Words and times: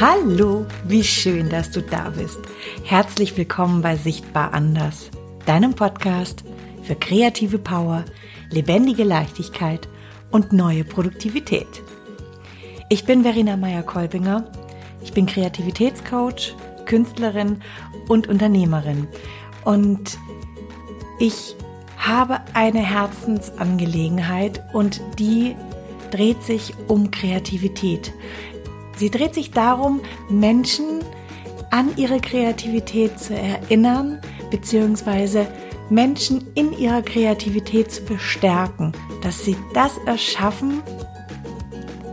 Hallo, 0.00 0.64
wie 0.84 1.02
schön, 1.02 1.48
dass 1.48 1.72
du 1.72 1.82
da 1.82 2.10
bist. 2.10 2.38
Herzlich 2.84 3.36
willkommen 3.36 3.82
bei 3.82 3.96
Sichtbar 3.96 4.54
Anders, 4.54 5.10
deinem 5.44 5.74
Podcast 5.74 6.44
für 6.84 6.94
kreative 6.94 7.58
Power, 7.58 8.04
lebendige 8.48 9.02
Leichtigkeit 9.02 9.88
und 10.30 10.52
neue 10.52 10.84
Produktivität. 10.84 11.66
Ich 12.88 13.06
bin 13.06 13.24
Verena 13.24 13.56
Meyer-Kolbinger. 13.56 14.44
Ich 15.02 15.14
bin 15.14 15.26
Kreativitätscoach, 15.26 16.54
Künstlerin 16.86 17.60
und 18.06 18.28
Unternehmerin. 18.28 19.08
Und 19.64 20.16
ich 21.18 21.56
habe 21.96 22.38
eine 22.54 22.84
Herzensangelegenheit 22.88 24.62
und 24.72 25.00
die 25.18 25.56
dreht 26.12 26.42
sich 26.42 26.74
um 26.86 27.10
Kreativität. 27.10 28.12
Sie 28.98 29.10
dreht 29.10 29.34
sich 29.34 29.52
darum, 29.52 30.00
Menschen 30.28 31.04
an 31.70 31.96
ihre 31.96 32.20
Kreativität 32.20 33.20
zu 33.20 33.32
erinnern, 33.34 34.20
beziehungsweise 34.50 35.46
Menschen 35.88 36.48
in 36.54 36.76
ihrer 36.76 37.02
Kreativität 37.02 37.92
zu 37.92 38.02
bestärken, 38.02 38.92
dass 39.22 39.44
sie 39.44 39.56
das 39.72 39.98
erschaffen, 40.04 40.82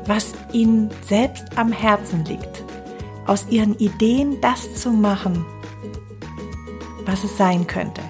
was 0.05 0.33
ihnen 0.53 0.91
selbst 1.07 1.45
am 1.57 1.71
Herzen 1.71 2.23
liegt. 2.25 2.63
Aus 3.25 3.47
ihren 3.49 3.75
Ideen 3.79 4.39
das 4.39 4.75
zu 4.75 4.91
machen, 4.91 5.43
was 7.05 7.23
es 7.23 7.35
sein 7.35 7.65
könnte. 7.65 8.01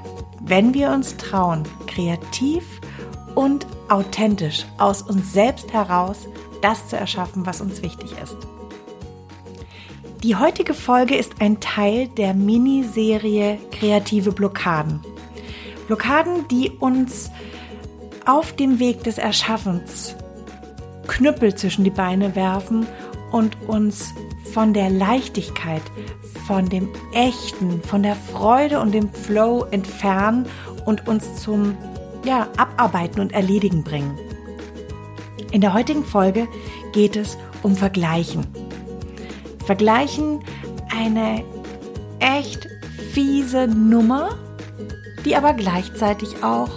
Wenn 0.41 0.73
wir 0.73 0.91
uns 0.91 1.15
trauen, 1.15 1.63
kreativ 1.87 2.65
und 3.35 3.65
authentisch 3.87 4.65
aus 4.77 5.01
uns 5.01 5.31
selbst 5.31 5.71
heraus 5.71 6.27
das 6.61 6.89
zu 6.89 6.97
erschaffen, 6.97 7.45
was 7.45 7.61
uns 7.61 7.81
wichtig 7.81 8.11
ist. 8.21 8.37
Die 10.25 10.35
heutige 10.35 10.73
Folge 10.73 11.15
ist 11.15 11.33
ein 11.39 11.59
Teil 11.59 12.07
der 12.07 12.33
Miniserie 12.33 13.59
Kreative 13.71 14.31
Blockaden. 14.31 14.99
Blockaden, 15.85 16.47
die 16.47 16.71
uns 16.79 17.29
auf 18.25 18.55
dem 18.55 18.79
Weg 18.79 19.03
des 19.03 19.19
Erschaffens 19.19 20.15
Knüppel 21.05 21.53
zwischen 21.53 21.83
die 21.83 21.91
Beine 21.91 22.35
werfen 22.35 22.87
und 23.31 23.55
uns 23.67 24.15
von 24.51 24.73
der 24.73 24.89
Leichtigkeit, 24.89 25.83
von 26.47 26.69
dem 26.69 26.89
Echten, 27.13 27.83
von 27.83 28.01
der 28.01 28.15
Freude 28.15 28.79
und 28.79 28.95
dem 28.95 29.13
Flow 29.13 29.67
entfernen 29.69 30.47
und 30.87 31.07
uns 31.07 31.35
zum 31.35 31.77
ja, 32.25 32.47
Abarbeiten 32.57 33.21
und 33.21 33.31
Erledigen 33.31 33.83
bringen. 33.83 34.17
In 35.51 35.61
der 35.61 35.75
heutigen 35.75 36.03
Folge 36.03 36.47
geht 36.93 37.15
es 37.15 37.37
um 37.61 37.75
Vergleichen. 37.75 38.64
Vergleichen 39.65 40.43
eine 40.95 41.43
echt 42.19 42.67
fiese 43.13 43.67
Nummer, 43.67 44.37
die 45.25 45.35
aber 45.35 45.53
gleichzeitig 45.53 46.43
auch 46.43 46.69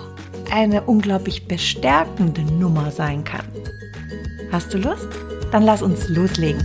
eine 0.51 0.83
unglaublich 0.85 1.47
bestärkende 1.47 2.41
Nummer 2.43 2.91
sein 2.91 3.25
kann. 3.25 3.45
Hast 4.51 4.73
du 4.73 4.79
Lust? 4.79 5.09
Dann 5.53 5.65
lass 5.65 5.83
uns 5.83 6.09
loslegen. 6.09 6.63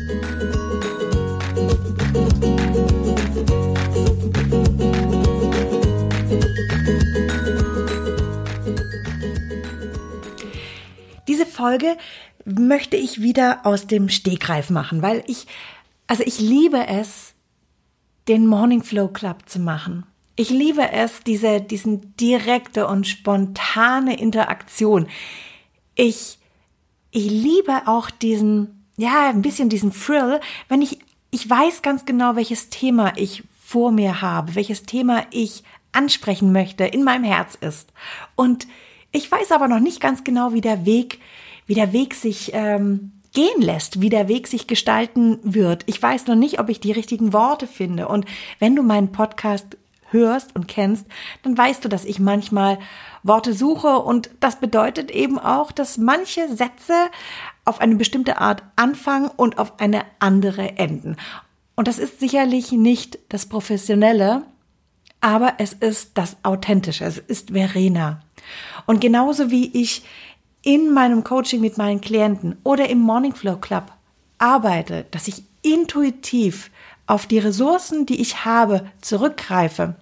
Diese 11.27 11.45
Folge 11.45 11.97
möchte 12.45 12.95
ich 12.95 13.21
wieder 13.21 13.61
aus 13.63 13.87
dem 13.87 14.09
Stegreif 14.09 14.69
machen, 14.69 15.01
weil 15.01 15.23
ich 15.27 15.47
also 16.13 16.25
ich 16.27 16.39
liebe 16.39 16.85
es, 16.85 17.33
den 18.27 18.45
Morning 18.45 18.83
Flow 18.83 19.07
Club 19.07 19.49
zu 19.49 19.57
machen. 19.57 20.05
Ich 20.35 20.51
liebe 20.51 20.91
es, 20.91 21.23
diese, 21.23 21.59
diesen 21.59 22.15
direkte 22.17 22.85
und 22.85 23.07
spontane 23.07 24.19
Interaktion. 24.19 25.07
Ich, 25.95 26.37
ich 27.09 27.31
liebe 27.31 27.87
auch 27.87 28.11
diesen, 28.11 28.85
ja, 28.95 29.27
ein 29.27 29.41
bisschen 29.41 29.69
diesen 29.69 29.91
Thrill, 29.91 30.39
wenn 30.69 30.83
ich, 30.83 30.99
ich 31.31 31.49
weiß 31.49 31.81
ganz 31.81 32.05
genau, 32.05 32.35
welches 32.35 32.69
Thema 32.69 33.13
ich 33.15 33.43
vor 33.59 33.91
mir 33.91 34.21
habe, 34.21 34.53
welches 34.53 34.83
Thema 34.83 35.25
ich 35.31 35.63
ansprechen 35.93 36.51
möchte, 36.51 36.83
in 36.83 37.03
meinem 37.03 37.23
Herz 37.23 37.55
ist. 37.59 37.91
Und 38.35 38.67
ich 39.11 39.31
weiß 39.31 39.51
aber 39.51 39.67
noch 39.67 39.79
nicht 39.79 39.99
ganz 39.99 40.23
genau, 40.23 40.53
wie 40.53 40.61
der 40.61 40.85
Weg, 40.85 41.19
wie 41.65 41.73
der 41.73 41.91
Weg 41.91 42.13
sich 42.13 42.51
ähm, 42.53 43.13
gehen 43.33 43.61
lässt, 43.61 43.99
wie 44.01 44.09
der 44.09 44.27
Weg 44.27 44.47
sich 44.47 44.67
gestalten 44.67 45.39
wird. 45.43 45.83
Ich 45.87 46.01
weiß 46.01 46.27
noch 46.27 46.35
nicht, 46.35 46.59
ob 46.59 46.69
ich 46.69 46.79
die 46.79 46.91
richtigen 46.91 47.33
Worte 47.33 47.67
finde. 47.67 48.07
Und 48.07 48.25
wenn 48.59 48.75
du 48.75 48.83
meinen 48.83 49.11
Podcast 49.11 49.77
hörst 50.13 50.55
und 50.55 50.67
kennst, 50.67 51.05
dann 51.41 51.57
weißt 51.57 51.83
du, 51.83 51.89
dass 51.89 52.05
ich 52.05 52.19
manchmal 52.19 52.79
Worte 53.23 53.53
suche 53.53 53.97
und 53.97 54.29
das 54.39 54.59
bedeutet 54.59 55.11
eben 55.11 55.39
auch, 55.39 55.71
dass 55.71 55.97
manche 55.97 56.47
Sätze 56.55 56.93
auf 57.65 57.81
eine 57.81 57.95
bestimmte 57.95 58.37
Art 58.37 58.63
anfangen 58.75 59.29
und 59.35 59.57
auf 59.57 59.79
eine 59.79 60.03
andere 60.19 60.77
enden. 60.77 61.17
Und 61.75 61.87
das 61.87 61.97
ist 61.97 62.19
sicherlich 62.19 62.71
nicht 62.71 63.17
das 63.29 63.47
Professionelle, 63.47 64.43
aber 65.21 65.55
es 65.57 65.73
ist 65.73 66.11
das 66.15 66.37
Authentische, 66.43 67.05
es 67.05 67.17
ist 67.17 67.51
Verena. 67.51 68.21
Und 68.85 69.01
genauso 69.01 69.49
wie 69.49 69.71
ich 69.73 70.03
in 70.63 70.91
meinem 70.93 71.23
Coaching 71.23 71.61
mit 71.61 71.77
meinen 71.77 72.01
Klienten 72.01 72.57
oder 72.63 72.89
im 72.89 72.99
Morning 72.99 73.35
Flow 73.35 73.57
Club 73.57 73.91
arbeite, 74.39 75.05
dass 75.11 75.27
ich 75.27 75.43
intuitiv 75.61 76.71
auf 77.05 77.27
die 77.27 77.39
Ressourcen, 77.39 78.05
die 78.05 78.21
ich 78.21 78.45
habe, 78.45 78.89
zurückgreife 79.01 79.95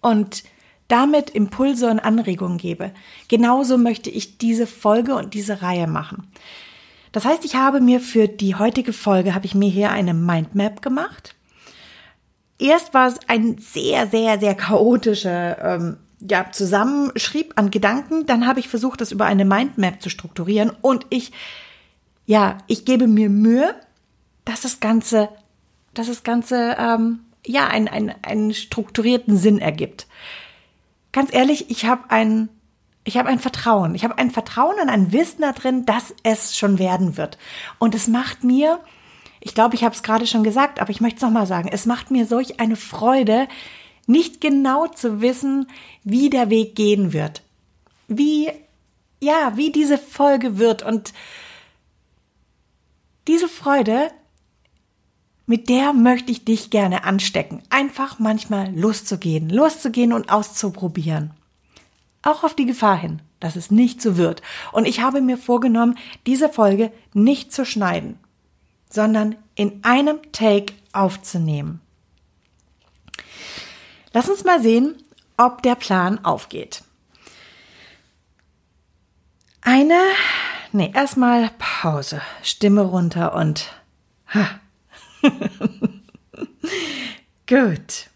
und 0.00 0.42
damit 0.88 1.30
Impulse 1.30 1.90
und 1.90 2.00
Anregungen 2.00 2.56
gebe. 2.56 2.92
Genauso 3.28 3.76
möchte 3.76 4.08
ich 4.08 4.38
diese 4.38 4.66
Folge 4.66 5.14
und 5.14 5.34
diese 5.34 5.60
Reihe 5.60 5.86
machen. 5.86 6.26
Das 7.12 7.24
heißt, 7.24 7.44
ich 7.44 7.56
habe 7.56 7.80
mir 7.80 8.00
für 8.00 8.26
die 8.26 8.54
heutige 8.54 8.94
Folge, 8.94 9.34
habe 9.34 9.46
ich 9.46 9.54
mir 9.54 9.70
hier 9.70 9.90
eine 9.90 10.14
Mindmap 10.14 10.80
gemacht. 10.80 11.34
Erst 12.58 12.94
war 12.94 13.06
es 13.06 13.18
ein 13.28 13.58
sehr, 13.58 14.06
sehr, 14.06 14.40
sehr 14.40 14.54
chaotischer 14.54 15.58
ähm, 15.76 15.96
ja, 16.20 16.50
zusammenschrieb 16.50 17.52
an 17.56 17.70
Gedanken, 17.70 18.26
dann 18.26 18.46
habe 18.46 18.60
ich 18.60 18.68
versucht, 18.68 19.00
das 19.00 19.12
über 19.12 19.26
eine 19.26 19.44
Mindmap 19.44 20.02
zu 20.02 20.10
strukturieren 20.10 20.72
und 20.80 21.06
ich, 21.10 21.32
ja, 22.26 22.58
ich 22.66 22.84
gebe 22.84 23.06
mir 23.06 23.30
Mühe, 23.30 23.74
dass 24.44 24.62
das 24.62 24.80
Ganze, 24.80 25.28
dass 25.94 26.08
das 26.08 26.24
Ganze, 26.24 26.76
ähm, 26.78 27.20
ja, 27.46 27.68
einen, 27.68 27.88
einen, 27.88 28.14
einen 28.22 28.54
strukturierten 28.54 29.36
Sinn 29.36 29.58
ergibt. 29.58 30.06
Ganz 31.12 31.32
ehrlich, 31.32 31.70
ich 31.70 31.86
habe 31.86 32.10
ein, 32.10 32.48
ich 33.04 33.16
habe 33.16 33.28
ein 33.28 33.38
Vertrauen. 33.38 33.94
Ich 33.94 34.04
habe 34.04 34.18
ein 34.18 34.30
Vertrauen 34.30 34.76
und 34.82 34.88
ein 34.88 35.12
Wissen 35.12 35.40
da 35.40 35.52
drin, 35.52 35.86
dass 35.86 36.14
es 36.24 36.56
schon 36.56 36.78
werden 36.78 37.16
wird. 37.16 37.38
Und 37.78 37.94
es 37.94 38.06
macht 38.06 38.44
mir, 38.44 38.80
ich 39.40 39.54
glaube, 39.54 39.76
ich 39.76 39.84
habe 39.84 39.94
es 39.94 40.02
gerade 40.02 40.26
schon 40.26 40.42
gesagt, 40.44 40.80
aber 40.80 40.90
ich 40.90 41.00
möchte 41.00 41.16
es 41.16 41.22
nochmal 41.22 41.46
sagen, 41.46 41.68
es 41.72 41.86
macht 41.86 42.10
mir 42.10 42.26
solch 42.26 42.60
eine 42.60 42.76
Freude, 42.76 43.48
nicht 44.08 44.40
genau 44.40 44.88
zu 44.88 45.20
wissen, 45.20 45.68
wie 46.02 46.30
der 46.30 46.50
Weg 46.50 46.74
gehen 46.74 47.12
wird. 47.12 47.42
Wie, 48.08 48.50
ja, 49.20 49.52
wie 49.56 49.70
diese 49.70 49.98
Folge 49.98 50.58
wird 50.58 50.82
und 50.82 51.12
diese 53.26 53.48
Freude, 53.48 54.10
mit 55.44 55.68
der 55.68 55.92
möchte 55.92 56.32
ich 56.32 56.44
dich 56.44 56.70
gerne 56.70 57.04
anstecken. 57.04 57.62
Einfach 57.68 58.18
manchmal 58.18 58.74
loszugehen, 58.74 59.50
loszugehen 59.50 60.14
und 60.14 60.30
auszuprobieren. 60.30 61.32
Auch 62.22 62.44
auf 62.44 62.54
die 62.54 62.66
Gefahr 62.66 62.96
hin, 62.96 63.20
dass 63.40 63.56
es 63.56 63.70
nicht 63.70 64.00
so 64.00 64.16
wird. 64.16 64.40
Und 64.72 64.86
ich 64.86 65.00
habe 65.00 65.20
mir 65.20 65.36
vorgenommen, 65.36 65.98
diese 66.26 66.48
Folge 66.48 66.90
nicht 67.12 67.52
zu 67.52 67.66
schneiden, 67.66 68.18
sondern 68.88 69.36
in 69.54 69.84
einem 69.84 70.18
Take 70.32 70.72
aufzunehmen. 70.92 71.80
Lass 74.12 74.28
uns 74.28 74.44
mal 74.44 74.60
sehen, 74.60 74.96
ob 75.36 75.62
der 75.62 75.74
Plan 75.74 76.24
aufgeht. 76.24 76.82
Eine, 79.60 80.00
nee, 80.72 80.90
erstmal 80.94 81.50
Pause, 81.58 82.22
Stimme 82.42 82.82
runter 82.82 83.34
und 83.34 83.72
ha. 84.28 84.60
Gut. 87.46 88.08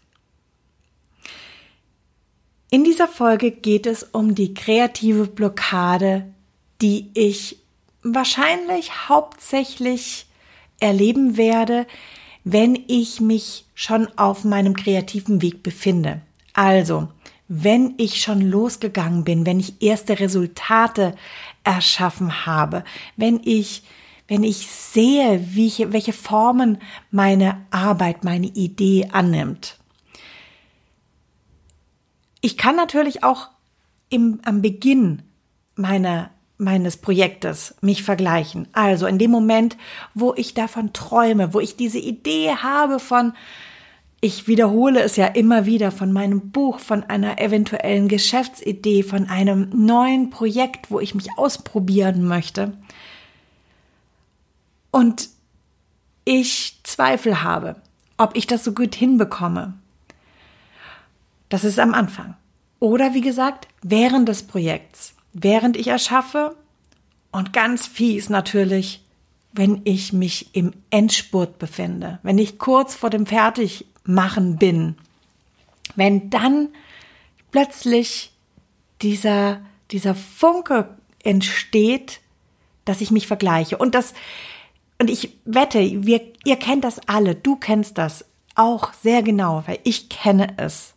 In 2.69 2.83
dieser 2.83 3.07
Folge 3.07 3.51
geht 3.51 3.85
es 3.85 4.03
um 4.03 4.33
die 4.33 4.55
kreative 4.55 5.27
Blockade, 5.27 6.33
die 6.81 7.11
ich 7.13 7.59
wahrscheinlich 8.01 9.09
hauptsächlich 9.09 10.25
erleben 10.79 11.37
werde, 11.37 11.85
wenn 12.43 12.77
ich 12.87 13.21
mich 13.21 13.65
schon 13.73 14.07
auf 14.17 14.43
meinem 14.43 14.75
kreativen 14.75 15.41
Weg 15.41 15.63
befinde. 15.63 16.21
Also, 16.53 17.07
wenn 17.47 17.93
ich 17.97 18.21
schon 18.21 18.41
losgegangen 18.41 19.23
bin, 19.23 19.45
wenn 19.45 19.59
ich 19.59 19.81
erste 19.81 20.19
Resultate 20.19 21.15
erschaffen 21.63 22.45
habe, 22.45 22.83
wenn 23.15 23.39
ich 23.43 23.83
wenn 24.27 24.43
ich 24.43 24.67
sehe, 24.67 25.45
wie 25.53 25.67
ich, 25.67 25.91
welche 25.91 26.13
Formen 26.13 26.79
meine 27.11 27.65
Arbeit, 27.71 28.23
meine 28.23 28.47
Idee 28.47 29.09
annimmt. 29.11 29.77
Ich 32.41 32.57
kann 32.57 32.75
natürlich 32.75 33.23
auch 33.23 33.49
im, 34.09 34.39
am 34.43 34.61
Beginn 34.61 35.21
meiner, 35.75 36.31
meines 36.63 36.97
Projektes 36.97 37.75
mich 37.81 38.03
vergleichen. 38.03 38.67
Also 38.73 39.05
in 39.05 39.19
dem 39.19 39.31
Moment, 39.31 39.77
wo 40.13 40.33
ich 40.35 40.53
davon 40.53 40.93
träume, 40.93 41.53
wo 41.53 41.59
ich 41.59 41.75
diese 41.75 41.99
Idee 41.99 42.55
habe 42.55 42.99
von, 42.99 43.33
ich 44.21 44.47
wiederhole 44.47 45.01
es 45.01 45.17
ja 45.17 45.27
immer 45.27 45.65
wieder 45.65 45.91
von 45.91 46.13
meinem 46.13 46.51
Buch, 46.51 46.79
von 46.79 47.03
einer 47.03 47.41
eventuellen 47.41 48.07
Geschäftsidee, 48.07 49.03
von 49.03 49.27
einem 49.29 49.69
neuen 49.73 50.29
Projekt, 50.29 50.89
wo 50.89 51.01
ich 51.01 51.13
mich 51.13 51.27
ausprobieren 51.37 52.23
möchte. 52.23 52.71
Und 54.91 55.29
ich 56.23 56.79
Zweifel 56.83 57.43
habe, 57.43 57.75
ob 58.17 58.35
ich 58.35 58.47
das 58.47 58.63
so 58.63 58.71
gut 58.73 58.95
hinbekomme. 58.95 59.73
Das 61.49 61.63
ist 61.65 61.79
am 61.79 61.93
Anfang. 61.93 62.35
Oder 62.79 63.13
wie 63.13 63.21
gesagt, 63.21 63.67
während 63.81 64.29
des 64.29 64.43
Projekts, 64.43 65.15
während 65.33 65.75
ich 65.77 65.87
erschaffe 65.87 66.55
und 67.31 67.53
ganz 67.53 67.87
fies 67.87 68.29
natürlich, 68.29 69.03
wenn 69.51 69.81
ich 69.83 70.13
mich 70.13 70.55
im 70.55 70.73
Endspurt 70.89 71.59
befinde, 71.59 72.19
wenn 72.23 72.37
ich 72.37 72.57
kurz 72.57 72.95
vor 72.95 73.09
dem 73.09 73.25
Fertig 73.25 73.85
machen 74.03 74.57
bin. 74.57 74.95
Wenn 75.95 76.29
dann 76.29 76.69
plötzlich 77.51 78.31
dieser, 79.01 79.61
dieser 79.91 80.15
Funke 80.15 80.97
entsteht, 81.23 82.21
dass 82.85 83.01
ich 83.01 83.11
mich 83.11 83.27
vergleiche. 83.27 83.77
Und 83.77 83.95
das, 83.95 84.13
und 84.99 85.09
ich 85.09 85.37
wette, 85.45 85.79
wir, 86.05 86.21
ihr 86.45 86.55
kennt 86.57 86.83
das 86.83 86.99
alle, 87.07 87.35
du 87.35 87.55
kennst 87.55 87.97
das 87.97 88.25
auch 88.55 88.93
sehr 88.93 89.23
genau, 89.23 89.63
weil 89.65 89.79
ich 89.83 90.09
kenne 90.09 90.53
es. 90.57 90.93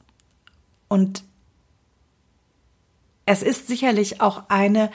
Und 0.88 1.25
es 3.26 3.43
ist 3.43 3.69
sicherlich 3.69 4.20
auch 4.20 4.44
eine 4.49 4.90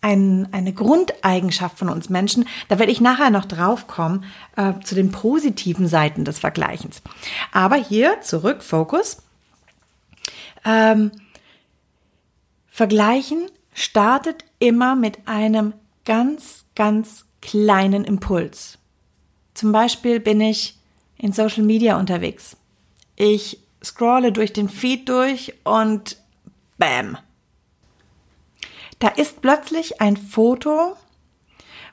ein, 0.00 0.48
eine 0.52 0.74
Grundeigenschaft 0.74 1.78
von 1.78 1.88
uns 1.88 2.10
Menschen. 2.10 2.46
Da 2.68 2.78
werde 2.78 2.92
ich 2.92 3.00
nachher 3.00 3.30
noch 3.30 3.46
drauf 3.46 3.86
kommen 3.86 4.24
äh, 4.54 4.74
zu 4.84 4.94
den 4.94 5.10
positiven 5.10 5.88
Seiten 5.88 6.26
des 6.26 6.38
Vergleichens. 6.38 7.00
Aber 7.52 7.76
hier 7.76 8.20
zurück, 8.20 8.62
Fokus. 8.62 9.22
Ähm, 10.66 11.10
Vergleichen 12.68 13.46
startet 13.72 14.44
immer 14.58 14.94
mit 14.94 15.26
einem 15.26 15.72
ganz, 16.04 16.66
ganz 16.74 17.24
kleinen 17.40 18.04
Impuls. 18.04 18.78
Zum 19.54 19.72
Beispiel 19.72 20.20
bin 20.20 20.40
ich 20.42 20.76
in 21.16 21.32
Social 21.32 21.62
Media 21.62 21.98
unterwegs. 21.98 22.58
Ich 23.16 23.58
scrolle 23.82 24.32
durch 24.32 24.52
den 24.52 24.68
Feed 24.68 25.08
durch 25.08 25.54
und 25.64 26.18
bam, 26.76 27.16
da 29.04 29.10
ist 29.10 29.42
plötzlich 29.42 30.00
ein 30.00 30.16
Foto, 30.16 30.96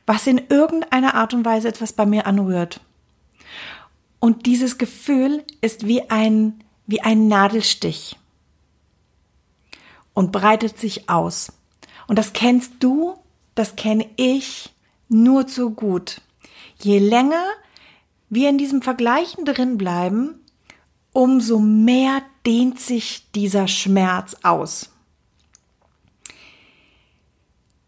was 0.06 0.28
in 0.28 0.38
irgendeiner 0.48 1.14
Art 1.16 1.34
und 1.34 1.44
Weise 1.44 1.68
etwas 1.68 1.92
bei 1.92 2.06
mir 2.06 2.26
anrührt. 2.26 2.80
Und 4.22 4.46
dieses 4.46 4.78
Gefühl 4.78 5.44
ist 5.60 5.86
wie 5.86 6.10
ein, 6.10 6.64
wie 6.88 7.02
ein 7.02 7.28
Nadelstich 7.28 8.16
und 10.14 10.32
breitet 10.32 10.80
sich 10.80 11.10
aus. 11.10 11.52
Und 12.08 12.18
das 12.18 12.32
kennst 12.32 12.76
du, 12.80 13.16
das 13.56 13.76
kenne 13.76 14.08
ich 14.16 14.74
nur 15.10 15.48
zu 15.48 15.72
gut. 15.72 16.22
Je 16.78 17.00
länger 17.00 17.44
wir 18.30 18.48
in 18.48 18.58
diesem 18.58 18.82
Vergleichen 18.82 19.44
drin 19.44 19.78
bleiben, 19.78 20.40
umso 21.12 21.60
mehr 21.60 22.22
dehnt 22.46 22.80
sich 22.80 23.30
dieser 23.34 23.68
Schmerz 23.68 24.38
aus. 24.44 24.92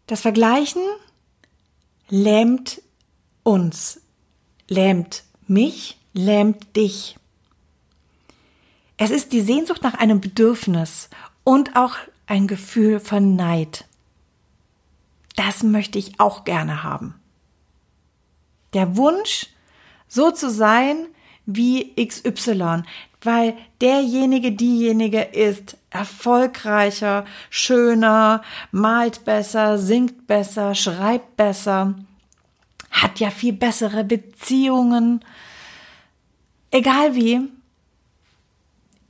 Das 0.06 0.20
Vergleichen 0.20 0.82
lähmt 2.08 2.82
uns, 3.42 4.00
lähmt 4.68 5.24
mich, 5.46 5.98
lähmt 6.12 6.76
dich. 6.76 7.16
Es 8.96 9.10
ist 9.10 9.32
die 9.32 9.40
Sehnsucht 9.40 9.82
nach 9.82 9.94
einem 9.94 10.20
Bedürfnis 10.20 11.08
und 11.42 11.74
auch 11.76 11.96
ein 12.26 12.46
Gefühl 12.46 13.00
von 13.00 13.34
Neid. 13.34 13.86
Das 15.36 15.62
möchte 15.62 15.98
ich 15.98 16.20
auch 16.20 16.44
gerne 16.44 16.82
haben. 16.82 17.14
Der 18.72 18.96
Wunsch, 18.96 19.48
so 20.08 20.30
zu 20.30 20.50
sein 20.50 21.06
wie 21.46 21.94
XY, 21.96 22.82
weil 23.24 23.56
derjenige, 23.80 24.52
diejenige 24.52 25.20
ist 25.20 25.76
erfolgreicher, 25.90 27.24
schöner, 27.50 28.42
malt 28.70 29.24
besser, 29.24 29.78
singt 29.78 30.26
besser, 30.26 30.74
schreibt 30.74 31.36
besser, 31.36 31.94
hat 32.90 33.20
ja 33.20 33.30
viel 33.30 33.52
bessere 33.52 34.04
Beziehungen. 34.04 35.24
Egal 36.70 37.14
wie, 37.14 37.48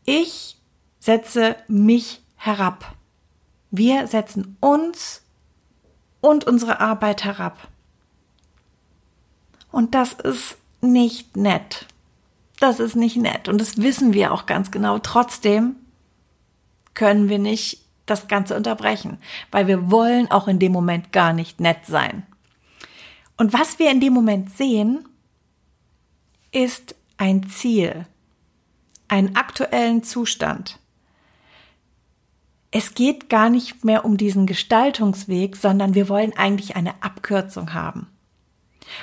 ich 0.04 0.56
setze 1.00 1.56
mich 1.68 2.22
herab. 2.36 2.94
Wir 3.70 4.06
setzen 4.06 4.56
uns 4.60 5.22
und 6.20 6.44
unsere 6.44 6.80
Arbeit 6.80 7.24
herab. 7.24 7.68
Und 9.70 9.94
das 9.94 10.12
ist 10.12 10.56
nicht 10.80 11.36
nett 11.36 11.86
das 12.64 12.80
ist 12.80 12.96
nicht 12.96 13.16
nett. 13.16 13.48
Und 13.48 13.60
das 13.60 13.76
wissen 13.76 14.14
wir 14.14 14.32
auch 14.32 14.46
ganz 14.46 14.70
genau. 14.70 14.98
Trotzdem 14.98 15.76
können 16.94 17.28
wir 17.28 17.38
nicht 17.38 17.84
das 18.06 18.26
Ganze 18.26 18.56
unterbrechen, 18.56 19.18
weil 19.50 19.66
wir 19.66 19.90
wollen 19.90 20.30
auch 20.30 20.48
in 20.48 20.58
dem 20.58 20.72
Moment 20.72 21.12
gar 21.12 21.32
nicht 21.32 21.60
nett 21.60 21.86
sein. 21.86 22.24
Und 23.36 23.52
was 23.52 23.78
wir 23.78 23.90
in 23.90 24.00
dem 24.00 24.12
Moment 24.12 24.50
sehen, 24.50 25.06
ist 26.52 26.94
ein 27.18 27.48
Ziel, 27.48 28.06
einen 29.08 29.36
aktuellen 29.36 30.02
Zustand. 30.02 30.78
Es 32.70 32.94
geht 32.94 33.28
gar 33.28 33.50
nicht 33.50 33.84
mehr 33.84 34.04
um 34.04 34.16
diesen 34.16 34.46
Gestaltungsweg, 34.46 35.56
sondern 35.56 35.94
wir 35.94 36.08
wollen 36.08 36.36
eigentlich 36.36 36.76
eine 36.76 37.02
Abkürzung 37.02 37.74
haben. 37.74 38.06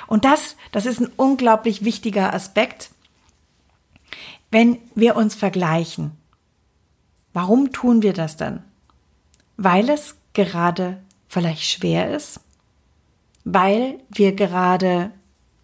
Und 0.06 0.24
das, 0.24 0.56
das 0.72 0.86
ist 0.86 1.00
ein 1.00 1.10
unglaublich 1.16 1.84
wichtiger 1.84 2.32
Aspekt, 2.32 2.90
wenn 4.52 4.78
wir 4.94 5.16
uns 5.16 5.34
vergleichen. 5.34 6.12
Warum 7.32 7.72
tun 7.72 8.02
wir 8.02 8.12
das 8.12 8.36
dann? 8.36 8.62
Weil 9.56 9.88
es 9.88 10.14
gerade 10.34 11.02
vielleicht 11.26 11.64
schwer 11.64 12.14
ist? 12.14 12.38
Weil 13.44 13.98
wir 14.10 14.34
gerade 14.34 15.10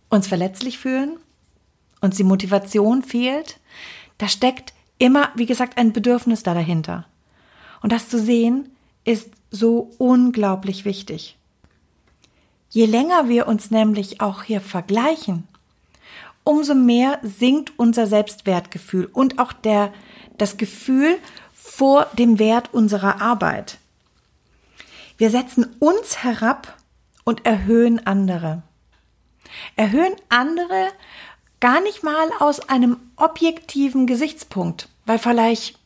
uns 0.08 0.26
verletzlich 0.26 0.78
fühlen? 0.78 1.18
Uns 2.00 2.16
die 2.16 2.24
Motivation 2.24 3.02
fehlt? 3.02 3.60
Da 4.16 4.26
steckt 4.26 4.72
immer, 4.96 5.28
wie 5.34 5.46
gesagt, 5.46 5.76
ein 5.76 5.92
Bedürfnis 5.92 6.42
da 6.42 6.54
dahinter. 6.54 7.04
Und 7.82 7.92
das 7.92 8.08
zu 8.08 8.18
sehen, 8.18 8.70
ist 9.04 9.30
so 9.50 9.90
unglaublich 9.98 10.86
wichtig. 10.86 11.36
Je 12.70 12.86
länger 12.86 13.28
wir 13.28 13.48
uns 13.48 13.70
nämlich 13.70 14.22
auch 14.22 14.44
hier 14.44 14.62
vergleichen, 14.62 15.46
umso 16.48 16.74
mehr 16.74 17.18
sinkt 17.22 17.74
unser 17.76 18.06
Selbstwertgefühl 18.06 19.04
und 19.04 19.38
auch 19.38 19.52
der, 19.52 19.92
das 20.38 20.56
Gefühl 20.56 21.18
vor 21.52 22.06
dem 22.14 22.38
Wert 22.38 22.72
unserer 22.72 23.20
Arbeit. 23.20 23.76
Wir 25.18 25.28
setzen 25.28 25.76
uns 25.78 26.24
herab 26.24 26.78
und 27.24 27.44
erhöhen 27.44 28.06
andere. 28.06 28.62
Erhöhen 29.76 30.14
andere 30.30 30.88
gar 31.60 31.82
nicht 31.82 32.02
mal 32.02 32.30
aus 32.38 32.66
einem 32.66 32.96
objektiven 33.16 34.06
Gesichtspunkt, 34.06 34.88
weil 35.04 35.18
vielleicht, 35.18 35.78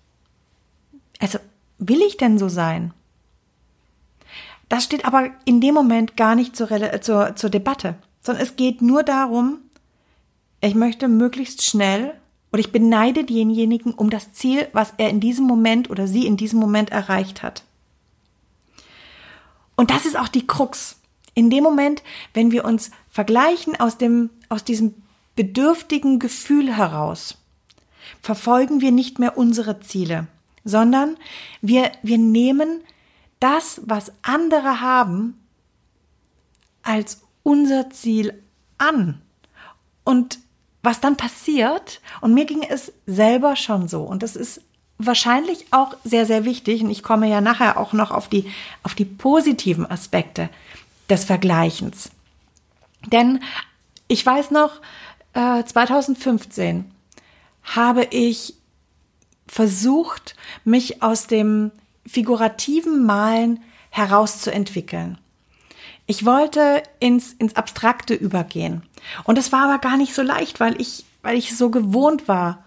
also 1.19 1.41
will 1.79 2.03
ich 2.03 2.19
denn 2.19 2.39
so 2.39 2.49
sein? 2.49 2.95
Das 4.69 4.85
steht 4.85 5.07
aber 5.07 5.31
in 5.45 5.61
dem 5.61 5.75
Moment 5.75 6.17
gar 6.17 6.37
nicht 6.37 6.55
zur, 6.55 6.69
zur, 7.01 7.35
zur 7.35 7.51
Debatte, 7.51 7.97
sondern 8.21 8.45
es 8.45 8.55
geht 8.55 8.81
nur 8.81 9.03
darum, 9.03 9.62
ich 10.63 10.75
möchte 10.75 11.09
möglichst 11.09 11.63
schnell 11.63 12.15
oder 12.53 12.61
ich 12.61 12.73
beneide 12.73 13.25
denjenigen 13.25 13.93
um 13.93 14.11
das 14.11 14.33
Ziel, 14.33 14.69
was 14.73 14.95
er 14.97 15.11
in 15.11 15.21
diesem 15.21 15.45
Moment 15.45 15.91
oder 15.91 16.07
sie 16.07 16.27
in 16.27 16.37
diesem 16.37 16.61
Moment 16.61 16.91
erreicht 16.91 17.43
hat. 17.43 17.65
Und 19.75 19.91
das 19.91 20.07
ist 20.07 20.17
auch 20.19 20.29
die 20.29 20.47
Krux. 20.47 21.01
In 21.35 21.51
dem 21.51 21.65
Moment, 21.65 22.03
wenn 22.35 22.53
wir 22.53 22.65
uns 22.65 22.91
vergleichen 23.11 23.79
aus 23.81 23.99
dem, 23.99 24.31
aus 24.49 24.65
diesem 24.65 24.95
bedürftigen 25.35 26.19
Gefühl 26.19 26.77
heraus, 26.77 27.39
verfolgen 28.21 28.81
wir 28.81 28.93
nicht 28.93 29.19
mehr 29.19 29.37
unsere 29.37 29.81
Ziele, 29.81 30.29
sondern 30.65 31.17
wir, 31.63 31.91
wir 32.03 32.19
nehmen 32.19 32.83
das, 33.41 33.81
was 33.85 34.13
andere 34.23 34.81
haben, 34.81 35.41
als 36.83 37.23
unser 37.43 37.91
Ziel 37.91 38.41
an. 38.79 39.23
Und 40.05 40.39
was 40.83 41.01
dann 41.01 41.17
passiert, 41.17 42.01
und 42.21 42.35
mir 42.35 42.45
ging 42.45 42.63
es 42.63 42.93
selber 43.07 43.57
schon 43.57 43.89
so, 43.89 44.03
und 44.03 44.23
das 44.23 44.37
ist 44.37 44.63
wahrscheinlich 44.99 45.67
auch 45.71 45.97
sehr, 46.05 46.27
sehr 46.27 46.45
wichtig, 46.45 46.83
und 46.83 46.91
ich 46.91 47.03
komme 47.03 47.29
ja 47.29 47.41
nachher 47.41 47.79
auch 47.79 47.93
noch 47.93 48.11
auf 48.11 48.29
die, 48.29 48.51
auf 48.83 48.95
die 48.95 49.05
positiven 49.05 49.89
Aspekte 49.89 50.49
des 51.09 51.25
Vergleichens. 51.25 52.11
Denn 53.07 53.41
ich 54.09 54.25
weiß 54.25 54.51
noch, 54.51 54.81
äh, 55.35 55.65
2015 55.65 56.91
habe 57.63 58.05
ich 58.11 58.55
versucht, 59.47 60.35
mich 60.65 61.03
aus 61.03 61.27
dem 61.27 61.71
figurativen 62.07 63.05
Malen 63.05 63.63
herauszuentwickeln. 63.91 65.19
Ich 66.13 66.27
wollte 66.27 66.83
ins, 67.01 67.33
ins 67.33 67.57
Abstrakte 67.57 68.13
übergehen. 68.13 68.83
Und 69.25 69.39
es 69.39 69.51
war 69.51 69.65
aber 69.65 69.79
gar 69.79 69.97
nicht 69.97 70.15
so 70.15 70.21
leicht, 70.21 70.61
weil 70.61 70.79
ich, 70.79 71.07
weil 71.23 71.39
ich 71.39 71.57
so 71.57 71.71
gewohnt 71.71 72.29
war, 72.29 72.65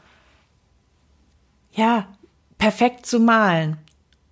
ja, 1.72 2.08
perfekt 2.58 3.06
zu 3.06 3.20
malen. 3.20 3.78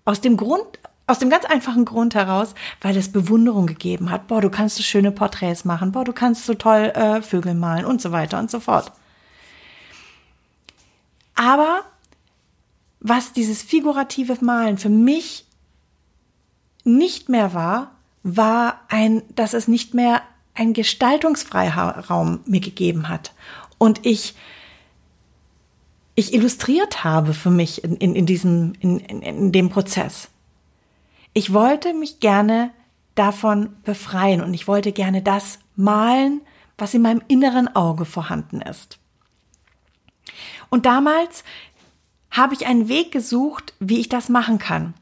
Aus 0.03 0.19
dem 0.19 0.35
Grund, 0.35 0.79
aus 1.05 1.19
dem 1.19 1.29
ganz 1.29 1.45
einfachen 1.45 1.85
Grund 1.85 2.15
heraus, 2.15 2.55
weil 2.81 2.97
es 2.97 3.11
Bewunderung 3.11 3.67
gegeben 3.67 4.09
hat. 4.09 4.25
Boah, 4.25 4.41
du 4.41 4.49
kannst 4.49 4.77
so 4.77 4.83
schöne 4.83 5.11
Porträts 5.11 5.63
machen. 5.63 5.91
Boah, 5.91 6.05
du 6.05 6.13
kannst 6.13 6.47
so 6.47 6.55
toll 6.55 6.91
äh, 6.95 7.21
Vögel 7.21 7.53
malen 7.53 7.85
und 7.85 8.01
so 8.01 8.11
weiter 8.11 8.39
und 8.39 8.49
so 8.49 8.59
fort. 8.59 8.91
Aber 11.35 11.83
was 12.99 13.31
dieses 13.31 13.61
figurative 13.61 14.43
Malen 14.43 14.79
für 14.79 14.89
mich 14.89 15.45
nicht 16.83 17.29
mehr 17.29 17.53
war, 17.53 17.91
war 18.23 18.81
ein, 18.89 19.21
dass 19.35 19.53
es 19.53 19.67
nicht 19.67 19.93
mehr 19.93 20.21
einen 20.53 20.73
Gestaltungsfreiraum 20.73 22.39
mir 22.45 22.61
gegeben 22.61 23.09
hat 23.09 23.33
und 23.77 24.05
ich 24.05 24.35
ich 26.15 26.33
illustriert 26.33 27.03
habe 27.03 27.33
für 27.33 27.49
mich 27.49 27.83
in, 27.83 27.95
in, 27.97 28.15
in 28.15 28.25
diesem 28.25 28.73
in, 28.79 28.99
in, 28.99 29.21
in 29.21 29.51
dem 29.51 29.69
Prozess. 29.69 30.29
Ich 31.33 31.53
wollte 31.53 31.93
mich 31.93 32.19
gerne 32.19 32.71
davon 33.15 33.75
befreien 33.83 34.41
und 34.41 34.53
ich 34.53 34.67
wollte 34.67 34.91
gerne 34.91 35.21
das 35.21 35.59
malen, 35.75 36.41
was 36.77 36.93
in 36.93 37.01
meinem 37.01 37.21
inneren 37.27 37.75
Auge 37.75 38.05
vorhanden 38.05 38.61
ist. 38.61 38.99
Und 40.69 40.85
damals 40.85 41.43
habe 42.31 42.53
ich 42.53 42.65
einen 42.65 42.87
Weg 42.87 43.11
gesucht, 43.11 43.73
wie 43.79 43.99
ich 43.99 44.09
das 44.09 44.29
machen 44.29 44.57
kann. 44.57 44.93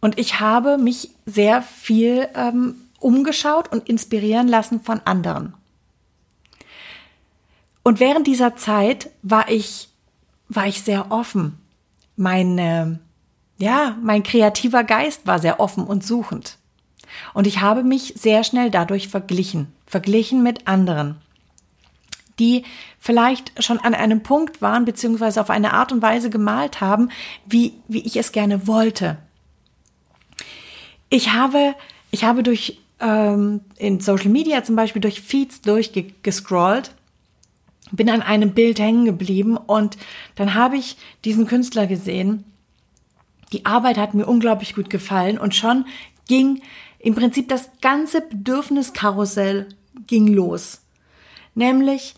Und 0.00 0.18
ich 0.18 0.40
habe 0.40 0.78
mich 0.78 1.10
sehr 1.24 1.62
viel 1.62 2.28
ähm, 2.34 2.76
umgeschaut 3.00 3.70
und 3.72 3.88
inspirieren 3.88 4.48
lassen 4.48 4.80
von 4.80 5.00
anderen. 5.04 5.54
Und 7.82 8.00
während 8.00 8.26
dieser 8.26 8.56
Zeit 8.56 9.10
war 9.22 9.48
ich, 9.48 9.88
war 10.48 10.66
ich 10.66 10.82
sehr 10.82 11.10
offen. 11.10 11.58
Meine, 12.16 12.98
ja, 13.58 13.96
mein 14.02 14.22
kreativer 14.22 14.84
Geist 14.84 15.26
war 15.26 15.38
sehr 15.38 15.60
offen 15.60 15.84
und 15.84 16.04
suchend. 16.04 16.58
Und 17.32 17.46
ich 17.46 17.60
habe 17.60 17.84
mich 17.84 18.14
sehr 18.16 18.44
schnell 18.44 18.70
dadurch 18.70 19.08
verglichen, 19.08 19.72
verglichen 19.86 20.42
mit 20.42 20.66
anderen 20.66 21.16
die 22.38 22.64
vielleicht 22.98 23.62
schon 23.62 23.78
an 23.78 23.94
einem 23.94 24.22
Punkt 24.22 24.60
waren, 24.60 24.84
beziehungsweise 24.84 25.40
auf 25.40 25.50
eine 25.50 25.72
Art 25.72 25.92
und 25.92 26.02
Weise 26.02 26.30
gemalt 26.30 26.80
haben, 26.80 27.10
wie, 27.46 27.74
wie 27.88 28.00
ich 28.00 28.16
es 28.16 28.32
gerne 28.32 28.66
wollte. 28.66 29.18
Ich 31.08 31.32
habe, 31.32 31.74
ich 32.10 32.24
habe 32.24 32.42
durch 32.42 32.80
ähm, 33.00 33.60
in 33.76 34.00
Social 34.00 34.28
Media 34.28 34.64
zum 34.64 34.76
Beispiel 34.76 35.02
durch 35.02 35.20
Feeds 35.20 35.60
durchgescrollt, 35.62 36.92
bin 37.92 38.10
an 38.10 38.22
einem 38.22 38.52
Bild 38.52 38.78
hängen 38.78 39.04
geblieben 39.04 39.56
und 39.56 39.96
dann 40.34 40.54
habe 40.54 40.76
ich 40.76 40.96
diesen 41.24 41.46
Künstler 41.46 41.86
gesehen. 41.86 42.44
Die 43.52 43.64
Arbeit 43.64 43.96
hat 43.96 44.14
mir 44.14 44.26
unglaublich 44.26 44.74
gut 44.74 44.90
gefallen 44.90 45.38
und 45.38 45.54
schon 45.54 45.86
ging 46.26 46.62
im 46.98 47.14
Prinzip 47.14 47.48
das 47.48 47.70
ganze 47.80 48.20
Bedürfniskarussell 48.22 49.68
ging 50.06 50.26
los. 50.26 50.80
Nämlich 51.54 52.16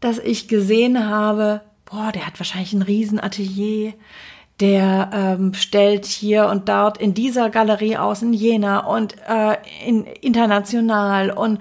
dass 0.00 0.18
ich 0.18 0.48
gesehen 0.48 1.08
habe, 1.08 1.60
boah, 1.84 2.10
der 2.12 2.26
hat 2.26 2.40
wahrscheinlich 2.40 2.72
ein 2.72 2.82
Riesenatelier, 2.82 3.94
der 4.60 5.10
ähm, 5.12 5.54
stellt 5.54 6.06
hier 6.06 6.48
und 6.48 6.68
dort 6.68 6.98
in 6.98 7.14
dieser 7.14 7.50
Galerie 7.50 7.96
aus, 7.96 8.22
in 8.22 8.32
Jena 8.32 8.80
und 8.80 9.16
äh, 9.28 9.56
in, 9.86 10.04
international 10.04 11.30
und 11.30 11.60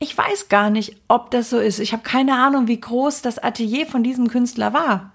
ich 0.00 0.16
weiß 0.18 0.48
gar 0.48 0.70
nicht, 0.70 0.96
ob 1.08 1.30
das 1.30 1.50
so 1.50 1.58
ist. 1.58 1.78
Ich 1.78 1.92
habe 1.92 2.02
keine 2.02 2.34
Ahnung, 2.34 2.66
wie 2.66 2.80
groß 2.80 3.22
das 3.22 3.38
Atelier 3.38 3.86
von 3.86 4.02
diesem 4.02 4.28
Künstler 4.28 4.74
war. 4.74 5.12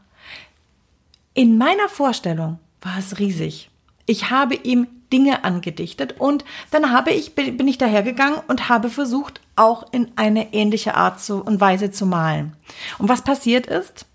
In 1.34 1.58
meiner 1.58 1.90
Vorstellung 1.90 2.60
war 2.82 2.98
es 2.98 3.20
riesig. 3.20 3.70
Ich 4.06 4.32
habe 4.32 4.56
ihm 4.56 4.88
Dinge 5.12 5.44
angedichtet 5.44 6.16
und 6.20 6.46
dann 6.72 6.92
habe 6.92 7.12
ich, 7.12 7.36
bin 7.36 7.68
ich 7.68 7.78
dahergegangen 7.78 8.40
und 8.48 8.70
habe 8.70 8.90
versucht, 8.90 9.42
auch 9.56 9.92
in 9.92 10.12
eine 10.16 10.54
ähnliche 10.54 10.96
Art 10.96 11.30
und 11.30 11.60
Weise 11.60 11.92
zu 11.92 12.06
malen. 12.06 12.56
Und 12.98 13.10
was 13.10 13.24
passiert 13.24 13.68
ist, 13.68 14.06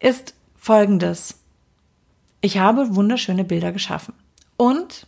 ist 0.00 0.34
folgendes. 0.60 1.40
Ich 2.42 2.58
habe 2.58 2.94
wunderschöne 2.94 3.44
Bilder 3.44 3.72
geschaffen 3.72 4.14
und 4.56 5.06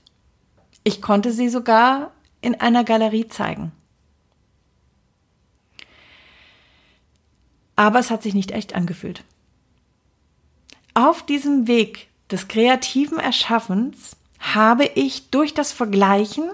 ich 0.83 1.01
konnte 1.01 1.31
sie 1.31 1.49
sogar 1.49 2.11
in 2.41 2.61
einer 2.61 2.85
Galerie 2.85 3.29
zeigen. 3.29 3.71
Aber 7.77 7.99
es 7.99 8.11
hat 8.11 8.23
sich 8.23 8.35
nicht 8.35 8.51
echt 8.51 8.75
angefühlt. 8.75 9.25
Auf 10.95 11.25
diesem 11.25 11.69
Weg 11.69 12.09
des 12.31 12.49
kreativen 12.49 13.19
Erschaffens 13.19 14.17
habe 14.39 14.85
ich 14.85 15.31
durch 15.31 15.55
das 15.55 15.73
Vergleichen 15.73 16.51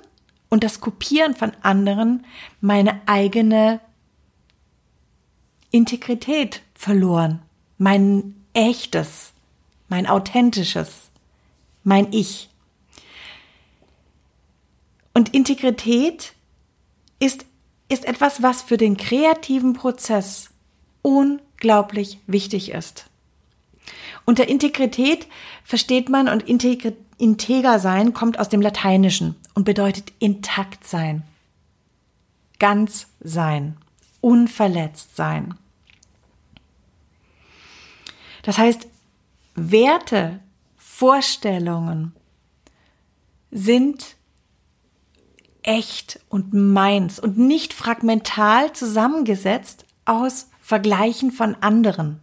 und 0.48 0.64
das 0.64 0.80
Kopieren 0.80 1.34
von 1.34 1.52
anderen 1.62 2.26
meine 2.60 3.00
eigene 3.06 3.80
Integrität 5.70 6.62
verloren, 6.74 7.42
mein 7.78 8.37
echtes, 8.58 9.32
mein 9.88 10.06
authentisches, 10.06 11.10
mein 11.84 12.12
Ich. 12.12 12.50
Und 15.14 15.34
Integrität 15.34 16.34
ist, 17.18 17.46
ist 17.88 18.04
etwas, 18.04 18.42
was 18.42 18.62
für 18.62 18.76
den 18.76 18.96
kreativen 18.96 19.72
Prozess 19.72 20.50
unglaublich 21.02 22.18
wichtig 22.26 22.72
ist. 22.72 23.06
Unter 24.24 24.48
Integrität 24.48 25.26
versteht 25.64 26.08
man 26.08 26.28
und 26.28 26.42
Integrität 26.42 26.98
Integer 27.18 27.80
sein 27.80 28.14
kommt 28.14 28.38
aus 28.38 28.48
dem 28.48 28.62
Lateinischen 28.62 29.34
und 29.54 29.64
bedeutet 29.64 30.12
intakt 30.20 30.86
sein, 30.86 31.24
ganz 32.60 33.08
sein, 33.20 33.76
unverletzt 34.20 35.16
sein. 35.16 35.54
Das 38.42 38.58
heißt, 38.58 38.86
Werte, 39.54 40.40
Vorstellungen 40.76 42.12
sind 43.50 44.16
echt 45.62 46.20
und 46.28 46.54
meins 46.54 47.18
und 47.18 47.38
nicht 47.38 47.72
fragmental 47.72 48.72
zusammengesetzt 48.72 49.84
aus 50.04 50.48
Vergleichen 50.60 51.30
von 51.30 51.56
anderen, 51.60 52.20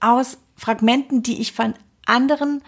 aus 0.00 0.38
Fragmenten, 0.56 1.22
die 1.22 1.40
ich 1.40 1.52
von 1.52 1.74
anderen 2.06 2.62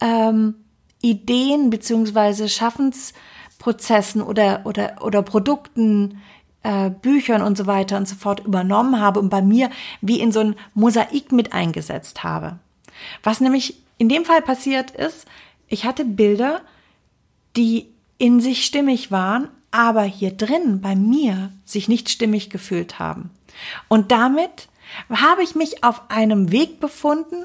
ähm, 0.00 0.56
Ideen 1.00 1.70
beziehungsweise 1.70 2.48
Schaffensprozessen 2.48 4.22
oder, 4.22 4.62
oder, 4.64 5.02
oder 5.02 5.22
Produkten, 5.22 6.20
äh, 6.64 6.90
Büchern 6.90 7.42
und 7.42 7.56
so 7.56 7.66
weiter 7.66 7.96
und 7.96 8.08
so 8.08 8.16
fort 8.16 8.40
übernommen 8.44 9.00
habe 9.00 9.20
und 9.20 9.28
bei 9.28 9.42
mir 9.42 9.70
wie 10.00 10.20
in 10.20 10.32
so 10.32 10.40
ein 10.40 10.56
Mosaik 10.74 11.30
mit 11.30 11.52
eingesetzt 11.52 12.24
habe. 12.24 12.58
Was 13.22 13.40
nämlich 13.40 13.76
in 13.98 14.08
dem 14.08 14.24
Fall 14.24 14.42
passiert 14.42 14.90
ist, 14.90 15.26
ich 15.68 15.84
hatte 15.84 16.04
Bilder, 16.04 16.60
die 17.56 17.86
in 18.18 18.40
sich 18.40 18.64
stimmig 18.64 19.10
waren, 19.10 19.48
aber 19.70 20.02
hier 20.02 20.30
drin 20.30 20.80
bei 20.80 20.96
mir 20.96 21.52
sich 21.64 21.88
nicht 21.88 22.08
stimmig 22.08 22.50
gefühlt 22.50 22.98
haben. 22.98 23.30
Und 23.88 24.10
damit 24.10 24.68
habe 25.10 25.42
ich 25.42 25.54
mich 25.54 25.84
auf 25.84 26.10
einem 26.10 26.50
Weg 26.52 26.80
befunden, 26.80 27.44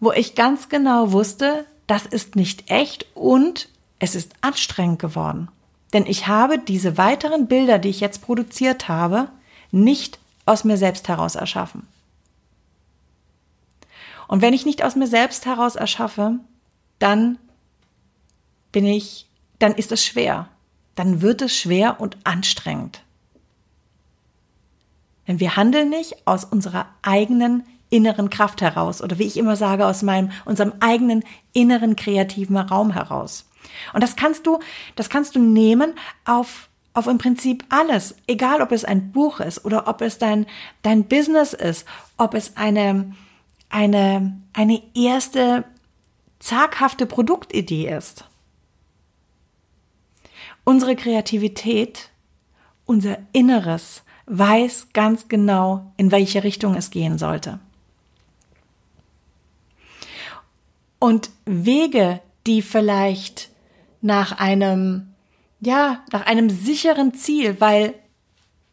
wo 0.00 0.12
ich 0.12 0.34
ganz 0.34 0.68
genau 0.68 1.12
wusste, 1.12 1.66
das 1.86 2.06
ist 2.06 2.36
nicht 2.36 2.70
echt 2.70 3.06
und 3.14 3.68
es 3.98 4.14
ist 4.14 4.32
anstrengend 4.40 4.98
geworden. 4.98 5.48
Denn 5.92 6.06
ich 6.06 6.26
habe 6.26 6.58
diese 6.58 6.98
weiteren 6.98 7.46
Bilder, 7.46 7.78
die 7.78 7.88
ich 7.88 8.00
jetzt 8.00 8.22
produziert 8.22 8.88
habe, 8.88 9.28
nicht 9.70 10.18
aus 10.46 10.64
mir 10.64 10.76
selbst 10.76 11.08
heraus 11.08 11.34
erschaffen. 11.34 11.86
Und 14.26 14.42
wenn 14.42 14.52
ich 14.52 14.66
nicht 14.66 14.84
aus 14.84 14.96
mir 14.96 15.06
selbst 15.06 15.46
heraus 15.46 15.76
erschaffe, 15.76 16.38
dann 16.98 17.38
bin 18.72 18.84
ich, 18.84 19.26
dann 19.58 19.74
ist 19.74 19.92
es 19.92 20.04
schwer. 20.04 20.48
dann 20.98 21.22
wird 21.22 21.42
es 21.42 21.56
schwer 21.56 22.00
und 22.00 22.16
anstrengend. 22.24 23.04
Denn 25.28 25.38
wir 25.38 25.54
handeln 25.54 25.90
nicht 25.90 26.26
aus 26.26 26.44
unserer 26.44 26.86
eigenen 27.02 27.64
inneren 27.88 28.30
Kraft 28.30 28.60
heraus 28.62 29.00
oder 29.00 29.18
wie 29.18 29.26
ich 29.26 29.36
immer 29.36 29.54
sage, 29.54 29.86
aus 29.86 30.02
meinem, 30.02 30.32
unserem 30.44 30.72
eigenen 30.80 31.22
inneren 31.52 31.94
kreativen 31.94 32.56
Raum 32.56 32.90
heraus. 32.90 33.47
Und 33.92 34.02
das 34.02 34.16
kannst 34.16 34.46
du, 34.46 34.58
das 34.96 35.10
kannst 35.10 35.34
du 35.34 35.40
nehmen 35.40 35.94
auf, 36.24 36.68
auf 36.94 37.06
im 37.06 37.18
Prinzip 37.18 37.64
alles. 37.68 38.14
Egal, 38.26 38.62
ob 38.62 38.72
es 38.72 38.84
ein 38.84 39.12
Buch 39.12 39.40
ist 39.40 39.64
oder 39.64 39.88
ob 39.88 40.00
es 40.00 40.18
dein, 40.18 40.46
dein 40.82 41.04
Business 41.04 41.52
ist, 41.52 41.86
ob 42.16 42.34
es 42.34 42.56
eine, 42.56 43.14
eine, 43.68 44.38
eine 44.52 44.82
erste 44.94 45.64
zaghafte 46.38 47.06
Produktidee 47.06 47.94
ist. 47.94 48.24
Unsere 50.64 50.96
Kreativität, 50.96 52.10
unser 52.84 53.18
Inneres 53.32 54.02
weiß 54.26 54.88
ganz 54.92 55.28
genau, 55.28 55.92
in 55.96 56.10
welche 56.10 56.44
Richtung 56.44 56.74
es 56.74 56.90
gehen 56.90 57.18
sollte. 57.18 57.58
Und 60.98 61.30
Wege, 61.44 62.20
die 62.46 62.60
vielleicht 62.60 63.50
nach 64.00 64.38
einem, 64.38 65.14
ja, 65.60 66.04
nach 66.12 66.26
einem 66.26 66.50
sicheren 66.50 67.14
Ziel, 67.14 67.60
weil 67.60 67.94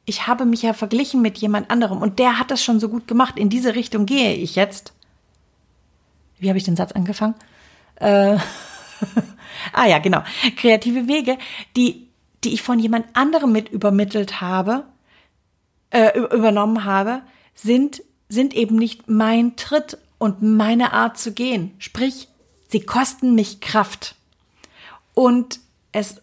ich 0.05 0.27
habe 0.27 0.45
mich 0.45 0.61
ja 0.61 0.73
verglichen 0.73 1.21
mit 1.21 1.37
jemand 1.39 1.71
anderem 1.71 2.01
und 2.01 2.19
der 2.19 2.39
hat 2.39 2.51
das 2.51 2.63
schon 2.63 2.79
so 2.79 2.89
gut 2.89 3.07
gemacht. 3.07 3.37
In 3.37 3.49
diese 3.49 3.75
Richtung 3.75 4.05
gehe 4.05 4.35
ich 4.35 4.55
jetzt. 4.55 4.93
Wie 6.37 6.49
habe 6.49 6.57
ich 6.57 6.63
den 6.63 6.75
Satz 6.75 6.91
angefangen? 6.91 7.35
Äh, 7.95 8.37
ah 9.73 9.85
ja, 9.87 9.99
genau. 9.99 10.21
Kreative 10.57 11.07
Wege, 11.07 11.37
die, 11.75 12.07
die 12.43 12.53
ich 12.53 12.61
von 12.61 12.79
jemand 12.79 13.07
anderem 13.13 13.51
mit 13.51 13.69
übermittelt 13.69 14.41
habe, 14.41 14.85
äh, 15.89 16.17
übernommen 16.19 16.83
habe, 16.83 17.21
sind, 17.55 18.03
sind 18.29 18.53
eben 18.53 18.75
nicht 18.75 19.09
mein 19.09 19.55
Tritt 19.55 19.97
und 20.17 20.43
meine 20.43 20.93
Art 20.93 21.17
zu 21.17 21.31
gehen. 21.31 21.73
Sprich, 21.79 22.27
sie 22.67 22.81
kosten 22.81 23.33
mich 23.33 23.61
Kraft. 23.61 24.15
Und 25.15 25.59
es 25.91 26.21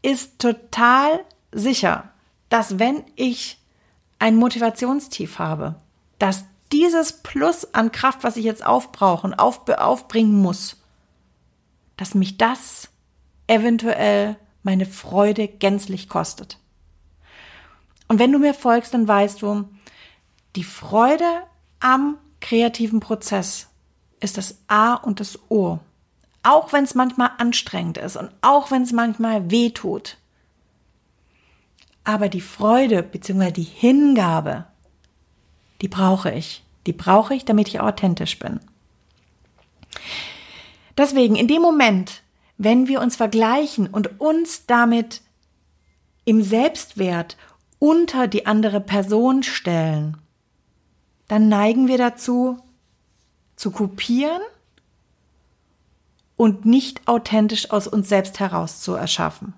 ist 0.00 0.38
total 0.38 1.24
sicher, 1.52 2.10
dass 2.48 2.78
wenn 2.78 3.04
ich 3.16 3.58
ein 4.18 4.36
Motivationstief 4.36 5.38
habe, 5.38 5.74
dass 6.18 6.44
dieses 6.72 7.12
Plus 7.22 7.74
an 7.74 7.92
Kraft, 7.92 8.22
was 8.22 8.36
ich 8.36 8.44
jetzt 8.44 8.64
aufbrauchen, 8.64 9.34
auf, 9.34 9.68
aufbringen 9.68 10.40
muss, 10.40 10.76
dass 11.96 12.14
mich 12.14 12.38
das 12.38 12.88
eventuell 13.46 14.36
meine 14.62 14.86
Freude 14.86 15.48
gänzlich 15.48 16.08
kostet. 16.08 16.58
Und 18.08 18.18
wenn 18.18 18.32
du 18.32 18.38
mir 18.38 18.54
folgst, 18.54 18.94
dann 18.94 19.08
weißt 19.08 19.42
du, 19.42 19.68
die 20.56 20.64
Freude 20.64 21.42
am 21.80 22.18
kreativen 22.40 23.00
Prozess 23.00 23.68
ist 24.20 24.36
das 24.36 24.58
A 24.68 24.94
und 24.94 25.20
das 25.20 25.38
O. 25.50 25.78
Auch 26.42 26.72
wenn 26.72 26.84
es 26.84 26.94
manchmal 26.94 27.30
anstrengend 27.38 27.98
ist 27.98 28.16
und 28.16 28.30
auch 28.40 28.70
wenn 28.70 28.82
es 28.82 28.92
manchmal 28.92 29.50
weh 29.50 29.70
tut. 29.70 30.16
Aber 32.04 32.28
die 32.28 32.40
Freude 32.40 33.02
bzw. 33.02 33.50
die 33.50 33.62
Hingabe, 33.62 34.66
die 35.82 35.88
brauche 35.88 36.30
ich. 36.30 36.64
Die 36.86 36.92
brauche 36.92 37.34
ich, 37.34 37.44
damit 37.44 37.68
ich 37.68 37.80
authentisch 37.80 38.38
bin. 38.38 38.58
Deswegen, 40.96 41.36
in 41.36 41.46
dem 41.46 41.62
Moment, 41.62 42.22
wenn 42.56 42.88
wir 42.88 43.00
uns 43.00 43.16
vergleichen 43.16 43.86
und 43.86 44.20
uns 44.20 44.66
damit 44.66 45.22
im 46.24 46.42
Selbstwert 46.42 47.36
unter 47.78 48.28
die 48.28 48.46
andere 48.46 48.80
Person 48.80 49.42
stellen, 49.42 50.16
dann 51.28 51.48
neigen 51.48 51.86
wir 51.86 51.98
dazu, 51.98 52.58
zu 53.56 53.70
kopieren 53.70 54.40
und 56.40 56.64
nicht 56.64 57.06
authentisch 57.06 57.70
aus 57.70 57.86
uns 57.86 58.08
selbst 58.08 58.40
heraus 58.40 58.80
zu 58.80 58.94
erschaffen. 58.94 59.52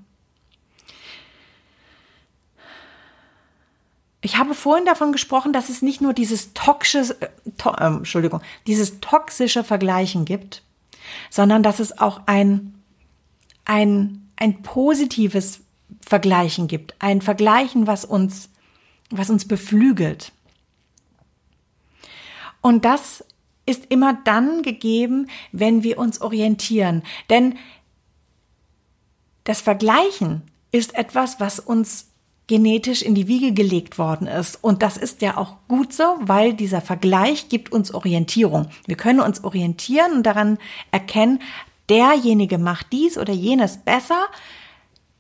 Ich 4.21 4.37
habe 4.37 4.53
vorhin 4.53 4.85
davon 4.85 5.13
gesprochen, 5.13 5.53
dass 5.53 5.69
es 5.69 5.81
nicht 5.81 6.01
nur 6.01 6.13
dieses 6.13 6.55
toxische, 6.55 7.17
äh, 7.21 7.29
to, 7.57 7.71
äh, 7.71 7.87
Entschuldigung, 7.87 8.43
dieses 8.67 8.99
toxische 8.99 9.63
Vergleichen 9.63 10.25
gibt, 10.25 10.65
sondern 11.31 11.63
dass 11.63 11.79
es 11.79 12.01
auch 12.01 12.23
ein, 12.27 12.75
ein, 13.65 14.29
ein 14.35 14.63
positives 14.63 15.61
Vergleichen 16.05 16.67
gibt. 16.67 16.97
Ein 16.99 17.21
Vergleichen, 17.23 17.87
was 17.87 18.05
uns, 18.05 18.49
was 19.09 19.31
uns 19.31 19.47
beflügelt. 19.47 20.33
Und 22.61 22.85
das 22.85 23.25
ist 23.67 23.87
immer 23.91 24.19
dann 24.25 24.63
gegeben, 24.63 25.29
wenn 25.53 25.83
wir 25.83 25.99
uns 25.99 26.21
orientieren. 26.21 27.03
Denn 27.31 27.57
das 29.45 29.61
Vergleichen 29.61 30.43
ist 30.71 30.95
etwas, 30.95 31.41
was 31.41 31.61
uns 31.61 32.09
genetisch 32.47 33.03
in 33.03 33.15
die 33.15 33.29
Wiege 33.29 33.53
gelegt 33.53 33.99
worden 33.99 34.27
ist. 34.27 34.63
Und 34.63 34.83
das 34.83 34.97
ist 34.97 35.23
ja 35.23 35.37
auch 35.37 35.57
gut 35.69 35.93
so, 35.93 36.17
weil 36.21 36.55
dieser 36.55 36.81
Vergleich 36.81 37.49
gibt 37.49 37.73
uns 37.73 37.95
Orientierung. 37.95 38.69
Wir 38.87 38.97
können 38.97 39.21
uns 39.21 39.45
orientieren 39.45 40.13
und 40.13 40.23
daran 40.25 40.59
erkennen, 40.91 41.41
derjenige 41.89 42.59
macht 42.59 42.89
dies 42.93 43.17
oder 43.17 43.33
jenes 43.33 43.79
besser. 43.79 44.27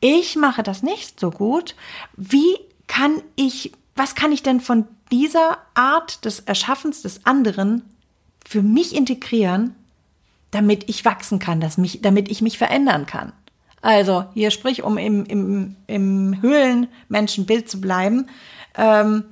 Ich 0.00 0.36
mache 0.36 0.62
das 0.62 0.82
nicht 0.82 1.20
so 1.20 1.30
gut. 1.30 1.76
Wie 2.16 2.58
kann 2.86 3.22
ich, 3.36 3.72
was 3.94 4.14
kann 4.14 4.32
ich 4.32 4.42
denn 4.42 4.60
von 4.60 4.86
dieser 5.12 5.58
Art 5.74 6.24
des 6.24 6.40
Erschaffens 6.40 7.02
des 7.02 7.24
anderen 7.24 7.82
für 8.46 8.62
mich 8.62 8.94
integrieren, 8.94 9.74
damit 10.50 10.88
ich 10.88 11.04
wachsen 11.04 11.38
kann, 11.38 11.60
dass 11.60 11.78
mich, 11.78 12.02
damit 12.02 12.30
ich 12.30 12.42
mich 12.42 12.58
verändern 12.58 13.06
kann? 13.06 13.32
Also 13.80 14.26
hier 14.34 14.50
sprich, 14.50 14.84
um 14.84 14.96
im, 14.96 15.24
im, 15.24 15.76
im 15.88 16.40
Höhlenmenschenbild 16.40 17.68
zu 17.68 17.80
bleiben, 17.80 18.28
ähm, 18.76 19.24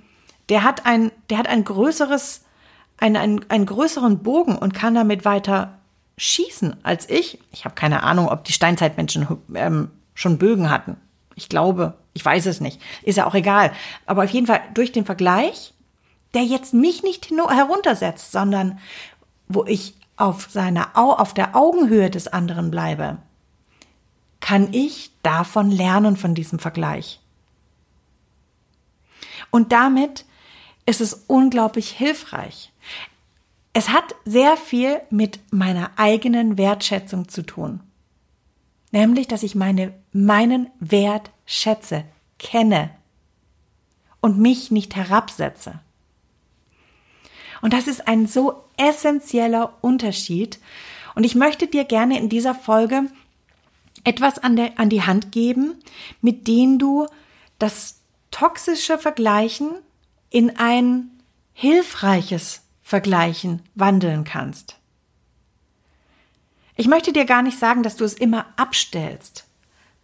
der 0.48 0.64
hat 0.64 0.86
ein, 0.86 1.12
der 1.30 1.38
hat 1.38 1.48
ein 1.48 1.64
größeres, 1.64 2.44
ein, 2.98 3.16
ein, 3.16 3.44
einen 3.48 3.66
größeren 3.66 4.22
Bogen 4.22 4.56
und 4.56 4.74
kann 4.74 4.94
damit 4.94 5.24
weiter 5.24 5.78
schießen 6.18 6.76
als 6.82 7.08
ich. 7.08 7.38
Ich 7.52 7.64
habe 7.64 7.74
keine 7.74 8.02
Ahnung, 8.02 8.28
ob 8.28 8.44
die 8.44 8.52
Steinzeitmenschen 8.52 9.26
ähm, 9.54 9.90
schon 10.14 10.38
Bögen 10.38 10.68
hatten. 10.68 10.96
Ich 11.36 11.48
glaube, 11.48 11.94
ich 12.12 12.24
weiß 12.24 12.46
es 12.46 12.60
nicht. 12.60 12.82
Ist 13.02 13.16
ja 13.16 13.26
auch 13.26 13.34
egal. 13.34 13.72
Aber 14.04 14.24
auf 14.24 14.30
jeden 14.30 14.46
Fall 14.46 14.60
durch 14.74 14.92
den 14.92 15.06
Vergleich, 15.06 15.72
der 16.34 16.44
jetzt 16.44 16.74
mich 16.74 17.02
nicht 17.02 17.30
heruntersetzt, 17.30 18.32
sondern 18.32 18.78
wo 19.48 19.64
ich 19.64 19.94
auf 20.16 20.48
seiner, 20.50 20.96
auf 20.96 21.34
der 21.34 21.56
Augenhöhe 21.56 22.10
des 22.10 22.28
anderen 22.28 22.70
bleibe, 22.70 23.18
kann 24.40 24.72
ich 24.72 25.10
davon 25.22 25.70
lernen 25.70 26.16
von 26.16 26.34
diesem 26.34 26.58
Vergleich. 26.58 27.20
Und 29.50 29.72
damit 29.72 30.24
ist 30.86 31.00
es 31.00 31.24
unglaublich 31.26 31.90
hilfreich. 31.90 32.72
Es 33.72 33.90
hat 33.90 34.14
sehr 34.24 34.56
viel 34.56 35.00
mit 35.10 35.40
meiner 35.52 35.92
eigenen 35.96 36.58
Wertschätzung 36.58 37.28
zu 37.28 37.42
tun. 37.42 37.80
Nämlich, 38.90 39.28
dass 39.28 39.42
ich 39.42 39.54
meine, 39.54 39.94
meinen 40.12 40.68
Wert 40.80 41.30
schätze, 41.46 42.04
kenne 42.38 42.90
und 44.20 44.38
mich 44.38 44.70
nicht 44.70 44.96
herabsetze. 44.96 45.80
Und 47.60 47.72
das 47.72 47.86
ist 47.86 48.08
ein 48.08 48.26
so 48.26 48.64
essentieller 48.76 49.74
Unterschied. 49.80 50.58
Und 51.14 51.24
ich 51.24 51.34
möchte 51.34 51.66
dir 51.66 51.84
gerne 51.84 52.18
in 52.18 52.28
dieser 52.28 52.54
Folge 52.54 53.04
etwas 54.04 54.38
an, 54.38 54.56
der, 54.56 54.78
an 54.78 54.88
die 54.88 55.02
Hand 55.02 55.32
geben, 55.32 55.74
mit 56.20 56.46
denen 56.48 56.78
du 56.78 57.06
das 57.58 58.00
toxische 58.30 58.98
Vergleichen 58.98 59.70
in 60.30 60.56
ein 60.56 61.10
hilfreiches 61.52 62.62
Vergleichen 62.82 63.62
wandeln 63.74 64.24
kannst. 64.24 64.76
Ich 66.76 66.88
möchte 66.88 67.12
dir 67.12 67.26
gar 67.26 67.42
nicht 67.42 67.58
sagen, 67.58 67.82
dass 67.82 67.96
du 67.96 68.04
es 68.04 68.14
immer 68.14 68.46
abstellst 68.56 69.46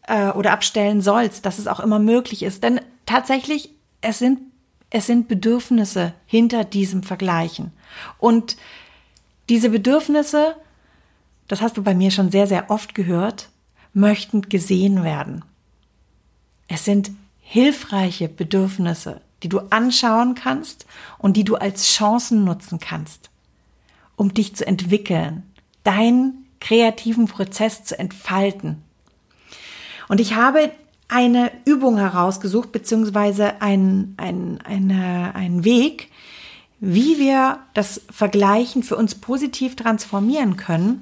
äh, 0.02 0.28
oder 0.28 0.52
abstellen 0.52 1.00
sollst, 1.00 1.46
dass 1.46 1.58
es 1.58 1.68
auch 1.68 1.80
immer 1.80 1.98
möglich 1.98 2.42
ist, 2.42 2.62
denn 2.62 2.80
tatsächlich 3.06 3.70
es 4.02 4.18
sind 4.18 4.40
es 4.90 5.06
sind 5.06 5.28
Bedürfnisse 5.28 6.14
hinter 6.26 6.64
diesem 6.64 7.02
Vergleichen 7.02 7.72
und 8.18 8.56
diese 9.48 9.70
Bedürfnisse, 9.70 10.56
das 11.48 11.60
hast 11.60 11.76
du 11.76 11.82
bei 11.82 11.94
mir 11.94 12.10
schon 12.10 12.30
sehr 12.30 12.46
sehr 12.46 12.70
oft 12.70 12.94
gehört, 12.94 13.50
möchten 13.92 14.42
gesehen 14.42 15.04
werden. 15.04 15.44
Es 16.68 16.84
sind 16.84 17.10
hilfreiche 17.40 18.28
Bedürfnisse, 18.28 19.20
die 19.42 19.48
du 19.48 19.60
anschauen 19.70 20.34
kannst 20.34 20.86
und 21.18 21.36
die 21.36 21.44
du 21.44 21.56
als 21.56 21.86
Chancen 21.86 22.44
nutzen 22.44 22.80
kannst, 22.80 23.30
um 24.16 24.34
dich 24.34 24.56
zu 24.56 24.66
entwickeln, 24.66 25.44
deinen 25.84 26.46
kreativen 26.60 27.26
Prozess 27.26 27.84
zu 27.84 27.98
entfalten. 27.98 28.82
Und 30.08 30.20
ich 30.20 30.34
habe 30.34 30.72
eine 31.08 31.52
Übung 31.64 31.98
herausgesucht, 31.98 32.72
beziehungsweise 32.72 33.60
ein, 33.60 34.14
ein, 34.16 34.58
eine, 34.64 35.34
ein 35.34 35.64
Weg, 35.64 36.10
wie 36.80 37.18
wir 37.18 37.58
das 37.74 38.02
Vergleichen 38.10 38.82
für 38.82 38.96
uns 38.96 39.14
positiv 39.14 39.76
transformieren 39.76 40.56
können. 40.56 41.00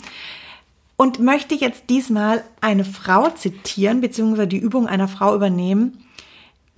Und 0.97 1.19
möchte 1.19 1.57
jetzt 1.57 1.85
diesmal 1.91 2.45
eine 2.61 2.85
Frau 2.85 3.29
zitieren, 3.31 4.01
beziehungsweise 4.01 4.47
die 4.47 4.59
Übung 4.59 4.87
einer 4.87 5.09
Frau 5.09 5.35
übernehmen, 5.35 6.05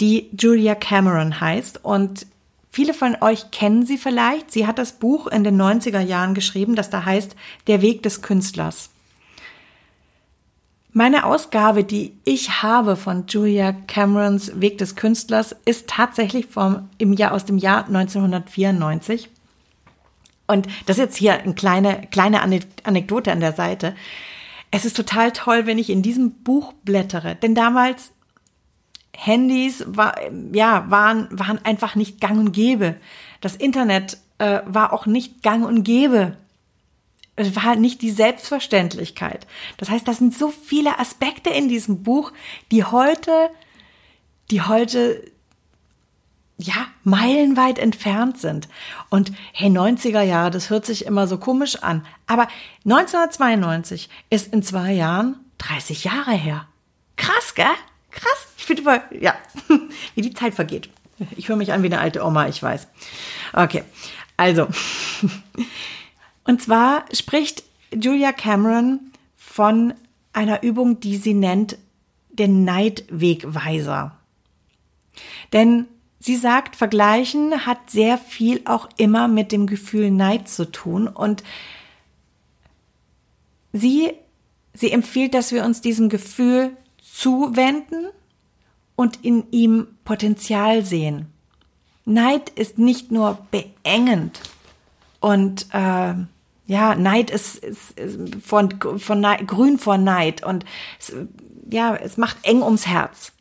die 0.00 0.30
Julia 0.38 0.74
Cameron 0.74 1.38
heißt. 1.40 1.84
Und 1.84 2.26
viele 2.70 2.94
von 2.94 3.16
euch 3.20 3.50
kennen 3.50 3.84
sie 3.84 3.98
vielleicht. 3.98 4.50
Sie 4.50 4.66
hat 4.66 4.78
das 4.78 4.92
Buch 4.92 5.26
in 5.26 5.44
den 5.44 5.60
90er 5.60 6.00
Jahren 6.00 6.32
geschrieben, 6.32 6.76
das 6.76 6.88
da 6.88 7.04
heißt 7.04 7.36
Der 7.66 7.82
Weg 7.82 8.02
des 8.04 8.22
Künstlers. 8.22 8.88
Meine 10.98 11.26
Ausgabe, 11.26 11.84
die 11.84 12.16
ich 12.24 12.62
habe 12.62 12.96
von 12.96 13.26
Julia 13.28 13.72
Camerons 13.86 14.62
Weg 14.62 14.78
des 14.78 14.96
Künstlers, 14.96 15.54
ist 15.66 15.88
tatsächlich 15.88 16.46
vom, 16.46 16.88
im 16.96 17.12
Jahr, 17.12 17.32
aus 17.32 17.44
dem 17.44 17.58
Jahr 17.58 17.86
1994. 17.86 19.28
Und 20.46 20.66
das 20.86 20.96
ist 20.96 21.02
jetzt 21.02 21.16
hier 21.18 21.34
eine 21.34 21.52
kleine, 21.52 22.00
kleine 22.10 22.40
Anekdote 22.40 23.30
an 23.30 23.40
der 23.40 23.52
Seite. 23.52 23.94
Es 24.70 24.86
ist 24.86 24.96
total 24.96 25.32
toll, 25.32 25.66
wenn 25.66 25.76
ich 25.76 25.90
in 25.90 26.00
diesem 26.00 26.30
Buch 26.30 26.72
blättere, 26.72 27.34
denn 27.34 27.54
damals 27.54 28.12
Handys 29.14 29.84
war, 29.86 30.16
ja, 30.54 30.86
waren, 30.88 31.28
waren 31.30 31.62
einfach 31.62 31.94
nicht 31.94 32.22
gang 32.22 32.38
und 32.38 32.52
gäbe. 32.52 32.96
Das 33.42 33.54
Internet 33.54 34.16
äh, 34.38 34.60
war 34.64 34.94
auch 34.94 35.04
nicht 35.04 35.42
gang 35.42 35.66
und 35.66 35.84
gäbe 35.84 36.38
es 37.36 37.54
war 37.54 37.64
halt 37.64 37.80
nicht 37.80 38.02
die 38.02 38.10
Selbstverständlichkeit. 38.10 39.46
Das 39.76 39.90
heißt, 39.90 40.08
das 40.08 40.18
sind 40.18 40.36
so 40.36 40.50
viele 40.50 40.98
Aspekte 40.98 41.50
in 41.50 41.68
diesem 41.68 42.02
Buch, 42.02 42.32
die 42.72 42.84
heute, 42.84 43.50
die 44.50 44.62
heute, 44.62 45.22
ja, 46.58 46.86
meilenweit 47.04 47.78
entfernt 47.78 48.38
sind. 48.38 48.68
Und 49.10 49.32
hey, 49.52 49.68
90er 49.68 50.22
Jahre, 50.22 50.50
das 50.50 50.70
hört 50.70 50.86
sich 50.86 51.04
immer 51.04 51.26
so 51.26 51.36
komisch 51.36 51.76
an. 51.82 52.06
Aber 52.26 52.48
1992 52.84 54.08
ist 54.30 54.52
in 54.54 54.62
zwei 54.62 54.92
Jahren 54.92 55.36
30 55.58 56.04
Jahre 56.04 56.32
her. 56.32 56.66
Krass, 57.16 57.54
gell? 57.54 57.66
Krass. 58.10 58.46
Ich 58.56 58.64
finde 58.64 58.82
mal, 58.82 59.02
ja, 59.20 59.34
wie 60.14 60.22
die 60.22 60.32
Zeit 60.32 60.54
vergeht. 60.54 60.88
Ich 61.36 61.48
höre 61.48 61.56
mich 61.56 61.72
an 61.72 61.82
wie 61.82 61.86
eine 61.86 62.00
alte 62.00 62.24
Oma, 62.24 62.48
ich 62.48 62.62
weiß. 62.62 62.88
Okay. 63.52 63.84
Also, 64.38 64.68
Und 66.46 66.62
zwar 66.62 67.04
spricht 67.12 67.64
Julia 67.92 68.32
Cameron 68.32 69.00
von 69.36 69.94
einer 70.32 70.62
Übung, 70.62 71.00
die 71.00 71.16
sie 71.16 71.34
nennt 71.34 71.76
den 72.30 72.64
Neidwegweiser. 72.64 74.16
Denn 75.52 75.86
sie 76.20 76.36
sagt, 76.36 76.76
Vergleichen 76.76 77.66
hat 77.66 77.90
sehr 77.90 78.18
viel 78.18 78.60
auch 78.64 78.88
immer 78.96 79.28
mit 79.28 79.50
dem 79.52 79.66
Gefühl 79.66 80.10
Neid 80.10 80.48
zu 80.48 80.70
tun 80.70 81.08
und 81.08 81.42
sie, 83.72 84.12
sie 84.74 84.92
empfiehlt, 84.92 85.34
dass 85.34 85.52
wir 85.52 85.64
uns 85.64 85.80
diesem 85.80 86.08
Gefühl 86.08 86.76
zuwenden 87.02 88.06
und 88.94 89.24
in 89.24 89.50
ihm 89.50 89.88
Potenzial 90.04 90.84
sehen. 90.84 91.26
Neid 92.04 92.50
ist 92.50 92.78
nicht 92.78 93.10
nur 93.10 93.38
beengend 93.50 94.40
und 95.20 95.66
äh, 95.72 96.14
ja, 96.66 96.94
Neid 96.94 97.30
ist, 97.30 97.56
ist, 97.56 97.98
ist 97.98 98.18
von, 98.44 98.74
von 98.98 99.20
Neid, 99.20 99.46
grün 99.46 99.78
vor 99.78 99.98
Neid 99.98 100.44
und 100.44 100.64
es, 100.98 101.14
ja, 101.70 101.94
es 101.96 102.16
macht 102.16 102.38
eng 102.42 102.62
ums 102.62 102.86
Herz. 102.86 103.32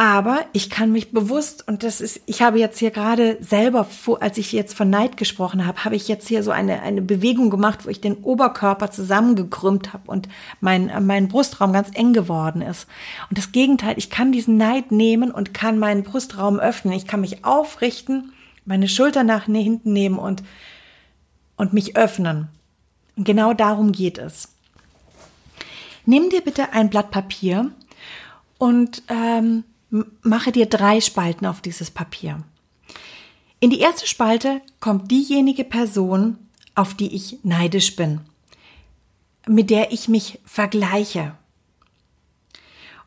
Aber 0.00 0.46
ich 0.54 0.70
kann 0.70 0.92
mich 0.92 1.12
bewusst, 1.12 1.68
und 1.68 1.82
das 1.82 2.00
ist, 2.00 2.22
ich 2.24 2.40
habe 2.40 2.58
jetzt 2.58 2.78
hier 2.78 2.90
gerade 2.90 3.36
selber, 3.42 3.86
als 4.20 4.38
ich 4.38 4.50
jetzt 4.50 4.74
von 4.74 4.88
Neid 4.88 5.18
gesprochen 5.18 5.66
habe, 5.66 5.84
habe 5.84 5.94
ich 5.94 6.08
jetzt 6.08 6.26
hier 6.26 6.42
so 6.42 6.50
eine, 6.50 6.80
eine 6.80 7.02
Bewegung 7.02 7.50
gemacht, 7.50 7.84
wo 7.84 7.90
ich 7.90 8.00
den 8.00 8.14
Oberkörper 8.14 8.90
zusammengekrümmt 8.90 9.92
habe 9.92 10.10
und 10.10 10.26
mein, 10.62 10.90
mein 11.04 11.28
Brustraum 11.28 11.74
ganz 11.74 11.90
eng 11.92 12.14
geworden 12.14 12.62
ist. 12.62 12.88
Und 13.28 13.36
das 13.36 13.52
Gegenteil, 13.52 13.96
ich 13.98 14.08
kann 14.08 14.32
diesen 14.32 14.56
Neid 14.56 14.90
nehmen 14.90 15.30
und 15.30 15.52
kann 15.52 15.78
meinen 15.78 16.02
Brustraum 16.02 16.58
öffnen. 16.58 16.94
Ich 16.94 17.06
kann 17.06 17.20
mich 17.20 17.44
aufrichten, 17.44 18.32
meine 18.64 18.88
Schulter 18.88 19.22
nach 19.22 19.44
hinten 19.44 19.92
nehmen 19.92 20.18
und 20.18 20.42
und 21.60 21.74
mich 21.74 21.94
öffnen. 21.94 22.48
Und 23.16 23.24
genau 23.24 23.52
darum 23.52 23.92
geht 23.92 24.16
es. 24.16 24.48
Nimm 26.06 26.30
dir 26.30 26.40
bitte 26.40 26.72
ein 26.72 26.88
Blatt 26.88 27.10
Papier 27.10 27.70
und 28.56 29.02
ähm, 29.08 29.64
mache 30.22 30.52
dir 30.52 30.64
drei 30.64 31.02
Spalten 31.02 31.44
auf 31.44 31.60
dieses 31.60 31.90
Papier. 31.90 32.42
In 33.60 33.68
die 33.68 33.80
erste 33.80 34.06
Spalte 34.06 34.62
kommt 34.80 35.10
diejenige 35.10 35.64
Person, 35.64 36.38
auf 36.74 36.94
die 36.94 37.14
ich 37.14 37.40
neidisch 37.42 37.94
bin, 37.94 38.22
mit 39.46 39.68
der 39.68 39.92
ich 39.92 40.08
mich 40.08 40.38
vergleiche. 40.46 41.34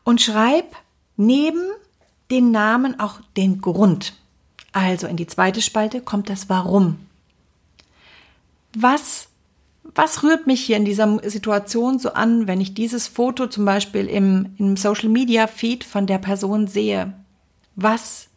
Und 0.04 0.22
schreib 0.22 0.76
neben 1.16 1.72
den 2.30 2.52
Namen 2.52 3.00
auch 3.00 3.20
den 3.36 3.60
Grund. 3.60 4.14
Also 4.70 5.08
in 5.08 5.16
die 5.16 5.26
zweite 5.26 5.60
Spalte 5.60 6.00
kommt 6.00 6.28
das 6.28 6.48
Warum 6.48 6.98
was, 8.74 9.28
was 9.82 10.22
rührt 10.22 10.46
mich 10.46 10.64
hier 10.64 10.76
in 10.76 10.84
dieser 10.84 11.20
Situation 11.28 11.98
so 11.98 12.12
an, 12.12 12.46
wenn 12.46 12.60
ich 12.60 12.74
dieses 12.74 13.08
Foto 13.08 13.46
zum 13.46 13.64
Beispiel 13.64 14.06
im, 14.06 14.54
im 14.58 14.76
Social 14.76 15.08
Media 15.08 15.46
Feed 15.46 15.84
von 15.84 16.06
der 16.06 16.18
Person 16.18 16.66
sehe? 16.66 17.14
Was, 17.76 18.28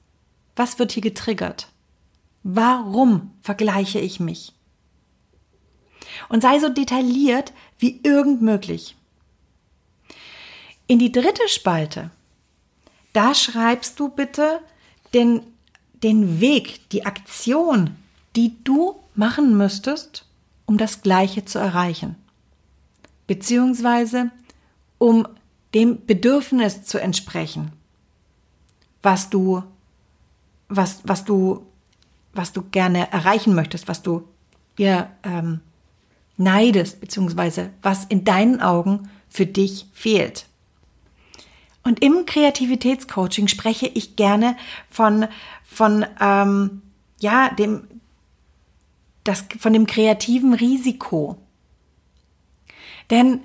was 0.55 0.79
wird 0.79 0.91
hier 0.91 1.03
getriggert? 1.03 1.67
Warum 2.43 3.31
vergleiche 3.41 3.99
ich 3.99 4.19
mich? 4.19 4.53
Und 6.29 6.41
sei 6.41 6.59
so 6.59 6.69
detailliert 6.69 7.53
wie 7.79 7.99
irgend 8.03 8.41
möglich. 8.41 8.95
In 10.87 10.99
die 10.99 11.11
dritte 11.11 11.47
Spalte, 11.47 12.11
da 13.13 13.33
schreibst 13.35 13.99
du 13.99 14.09
bitte 14.09 14.61
den, 15.13 15.41
den 16.03 16.39
Weg, 16.39 16.89
die 16.91 17.05
Aktion, 17.05 17.95
die 18.35 18.55
du 18.63 18.95
machen 19.15 19.57
müsstest, 19.57 20.26
um 20.67 20.77
das 20.77 21.01
Gleiche 21.01 21.45
zu 21.45 21.57
erreichen. 21.57 22.15
Beziehungsweise 23.25 24.29
um 24.99 25.27
dem 25.73 26.05
Bedürfnis 26.05 26.83
zu 26.83 26.99
entsprechen, 26.99 27.71
was 29.01 29.29
du, 29.29 29.63
was, 30.69 31.01
was 31.03 31.25
du, 31.25 31.65
was 32.33 32.53
du 32.53 32.61
gerne 32.61 33.11
erreichen 33.11 33.55
möchtest, 33.55 33.87
was 33.87 34.03
du 34.03 34.27
ihr 34.77 35.09
ähm, 35.23 35.61
neidest, 36.37 36.99
beziehungsweise 36.99 37.71
was 37.81 38.05
in 38.05 38.23
deinen 38.23 38.61
Augen 38.61 39.09
für 39.27 39.45
dich 39.45 39.87
fehlt. 39.93 40.45
Und 41.83 42.03
im 42.03 42.25
Kreativitätscoaching 42.25 43.47
spreche 43.47 43.87
ich 43.87 44.15
gerne 44.15 44.57
von, 44.89 45.27
von 45.63 46.05
ähm, 46.19 46.81
ja, 47.19 47.49
dem, 47.51 47.87
das, 49.27 49.45
von 49.59 49.73
dem 49.73 49.87
kreativen 49.87 50.53
Risiko. 50.53 51.37
Denn 53.09 53.41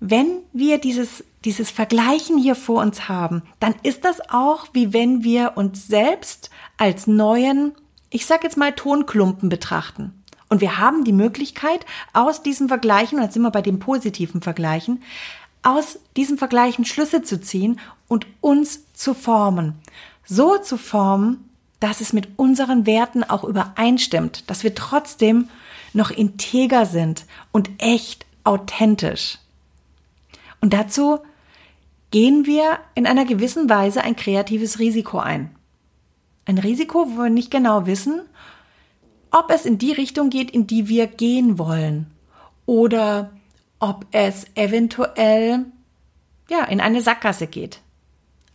wenn 0.00 0.38
wir 0.52 0.78
dieses, 0.78 1.24
dieses 1.44 1.70
Vergleichen 1.70 2.38
hier 2.38 2.54
vor 2.54 2.82
uns 2.82 3.08
haben, 3.08 3.42
dann 3.60 3.74
ist 3.82 4.04
das 4.04 4.20
auch 4.30 4.68
wie 4.72 4.92
wenn 4.92 5.22
wir 5.22 5.52
uns 5.56 5.86
selbst 5.86 6.50
als 6.78 7.06
neuen, 7.06 7.72
ich 8.08 8.26
sag 8.26 8.42
jetzt 8.42 8.56
mal 8.56 8.72
Tonklumpen 8.72 9.48
betrachten. 9.48 10.14
Und 10.48 10.60
wir 10.60 10.78
haben 10.78 11.04
die 11.04 11.12
Möglichkeit, 11.12 11.86
aus 12.12 12.42
diesem 12.42 12.68
Vergleichen, 12.68 13.18
und 13.18 13.24
jetzt 13.24 13.34
sind 13.34 13.42
wir 13.42 13.52
bei 13.52 13.62
dem 13.62 13.78
positiven 13.78 14.42
Vergleichen, 14.42 15.02
aus 15.62 15.98
diesem 16.16 16.38
Vergleichen 16.38 16.84
Schlüsse 16.84 17.22
zu 17.22 17.40
ziehen 17.40 17.78
und 18.08 18.26
uns 18.40 18.92
zu 18.94 19.14
formen. 19.14 19.74
So 20.24 20.58
zu 20.58 20.76
formen, 20.76 21.49
dass 21.80 22.00
es 22.00 22.12
mit 22.12 22.38
unseren 22.38 22.86
Werten 22.86 23.24
auch 23.24 23.42
übereinstimmt, 23.42 24.48
dass 24.48 24.62
wir 24.62 24.74
trotzdem 24.74 25.48
noch 25.92 26.10
integer 26.10 26.86
sind 26.86 27.24
und 27.52 27.70
echt 27.78 28.26
authentisch. 28.44 29.38
Und 30.60 30.74
dazu 30.74 31.18
gehen 32.10 32.44
wir 32.46 32.78
in 32.94 33.06
einer 33.06 33.24
gewissen 33.24 33.68
Weise 33.68 34.02
ein 34.02 34.16
kreatives 34.16 34.78
Risiko 34.78 35.18
ein. 35.18 35.50
Ein 36.44 36.58
Risiko, 36.58 37.06
wo 37.10 37.22
wir 37.22 37.30
nicht 37.30 37.50
genau 37.50 37.86
wissen, 37.86 38.22
ob 39.30 39.50
es 39.50 39.64
in 39.64 39.78
die 39.78 39.92
Richtung 39.92 40.30
geht, 40.30 40.50
in 40.50 40.66
die 40.66 40.88
wir 40.88 41.06
gehen 41.06 41.58
wollen 41.58 42.10
oder 42.66 43.30
ob 43.78 44.06
es 44.10 44.46
eventuell 44.54 45.66
ja, 46.48 46.64
in 46.64 46.80
eine 46.80 47.00
Sackgasse 47.00 47.46
geht. 47.46 47.80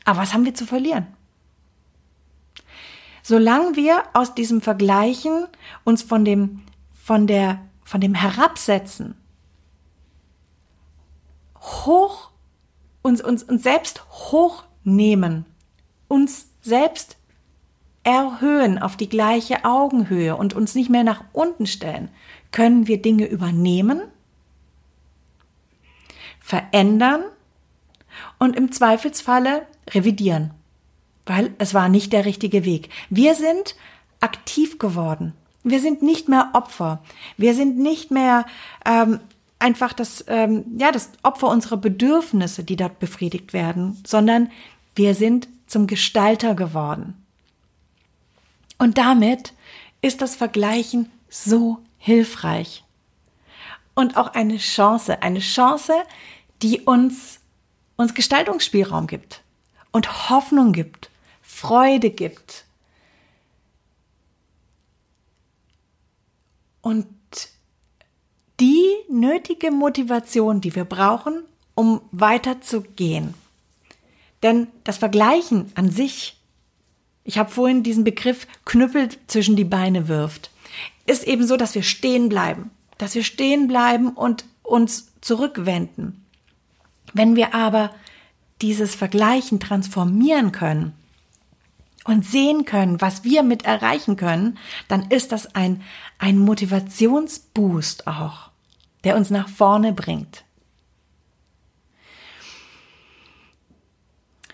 Aber 0.03 0.19
was 0.19 0.33
haben 0.33 0.45
wir 0.45 0.53
zu 0.53 0.65
verlieren? 0.65 1.07
Solange 3.27 3.75
wir 3.75 4.03
aus 4.13 4.35
diesem 4.35 4.61
Vergleichen 4.61 5.47
uns 5.83 6.03
von 6.03 6.25
dem, 6.25 6.61
von 6.93 7.25
der, 7.25 7.59
von 7.81 7.99
dem 7.99 8.13
Herabsetzen 8.13 9.15
hoch 11.59 12.29
uns, 13.01 13.21
uns, 13.21 13.41
uns 13.41 13.63
selbst 13.63 14.05
hochnehmen, 14.11 15.47
uns 16.07 16.49
selbst 16.61 17.17
erhöhen 18.03 18.77
auf 18.77 18.95
die 18.95 19.09
gleiche 19.09 19.65
Augenhöhe 19.65 20.35
und 20.35 20.53
uns 20.53 20.75
nicht 20.75 20.91
mehr 20.91 21.03
nach 21.03 21.23
unten 21.33 21.65
stellen, 21.65 22.11
können 22.51 22.85
wir 22.85 23.01
Dinge 23.01 23.25
übernehmen, 23.25 24.01
verändern 26.39 27.23
und 28.37 28.55
im 28.55 28.71
Zweifelsfalle 28.71 29.65
revidieren, 29.89 30.51
weil 31.25 31.53
es 31.57 31.73
war 31.73 31.89
nicht 31.89 32.13
der 32.13 32.25
richtige 32.25 32.65
Weg. 32.65 32.89
Wir 33.09 33.35
sind 33.35 33.75
aktiv 34.19 34.79
geworden. 34.79 35.33
Wir 35.63 35.79
sind 35.79 36.03
nicht 36.03 36.29
mehr 36.29 36.51
Opfer. 36.53 37.01
Wir 37.37 37.55
sind 37.55 37.77
nicht 37.79 38.11
mehr 38.11 38.45
ähm, 38.85 39.19
einfach 39.59 39.93
das, 39.93 40.23
ähm, 40.27 40.65
ja, 40.77 40.91
das 40.91 41.09
Opfer 41.23 41.47
unserer 41.47 41.77
Bedürfnisse, 41.77 42.63
die 42.63 42.75
dort 42.75 42.99
befriedigt 42.99 43.53
werden, 43.53 44.01
sondern 44.05 44.51
wir 44.95 45.15
sind 45.15 45.47
zum 45.67 45.87
Gestalter 45.87 46.53
geworden. 46.53 47.15
Und 48.77 48.97
damit 48.97 49.53
ist 50.01 50.21
das 50.21 50.35
Vergleichen 50.35 51.09
so 51.29 51.79
hilfreich. 51.97 52.83
Und 53.95 54.17
auch 54.17 54.33
eine 54.33 54.57
Chance, 54.57 55.23
eine 55.23 55.39
Chance, 55.39 55.93
die 56.61 56.81
uns, 56.81 57.39
uns 57.95 58.13
Gestaltungsspielraum 58.13 59.07
gibt 59.07 59.41
und 59.91 60.29
Hoffnung 60.29 60.73
gibt, 60.73 61.09
Freude 61.45 62.09
gibt. 62.09 62.65
Und 66.81 67.07
die 68.59 68.85
nötige 69.09 69.71
Motivation, 69.71 70.61
die 70.61 70.75
wir 70.75 70.85
brauchen, 70.85 71.43
um 71.73 72.01
weiterzugehen. 72.11 73.33
Denn 74.43 74.67
das 74.83 74.97
Vergleichen 74.97 75.71
an 75.75 75.89
sich 75.89 76.37
ich 77.25 77.39
habe 77.39 77.51
vorhin 77.51 77.83
diesen 77.83 78.03
Begriff 78.03 78.47
Knüppel 78.63 79.09
zwischen 79.27 79.55
die 79.55 79.65
Beine 79.65 80.07
wirft. 80.07 80.51
Ist 81.07 81.25
eben 81.25 81.45
so, 81.45 81.57
dass 81.57 81.75
wir 81.75 81.83
stehen 81.83 82.29
bleiben, 82.29 82.69
dass 82.99 83.15
wir 83.15 83.23
stehen 83.23 83.67
bleiben 83.67 84.09
und 84.09 84.45
uns 84.61 85.11
zurückwenden. 85.21 86.23
Wenn 87.13 87.35
wir 87.35 87.55
aber 87.55 87.93
dieses 88.61 88.95
Vergleichen 88.95 89.59
transformieren 89.59 90.51
können 90.51 90.93
und 92.05 92.25
sehen 92.25 92.63
können, 92.63 93.01
was 93.01 93.25
wir 93.25 93.43
mit 93.43 93.65
erreichen 93.65 94.15
können, 94.15 94.57
dann 94.87 95.11
ist 95.11 95.33
das 95.33 95.53
ein, 95.55 95.83
ein 96.17 96.37
Motivationsboost 96.37 98.07
auch, 98.07 98.51
der 99.03 99.17
uns 99.17 99.29
nach 99.29 99.49
vorne 99.49 99.91
bringt. 99.91 100.45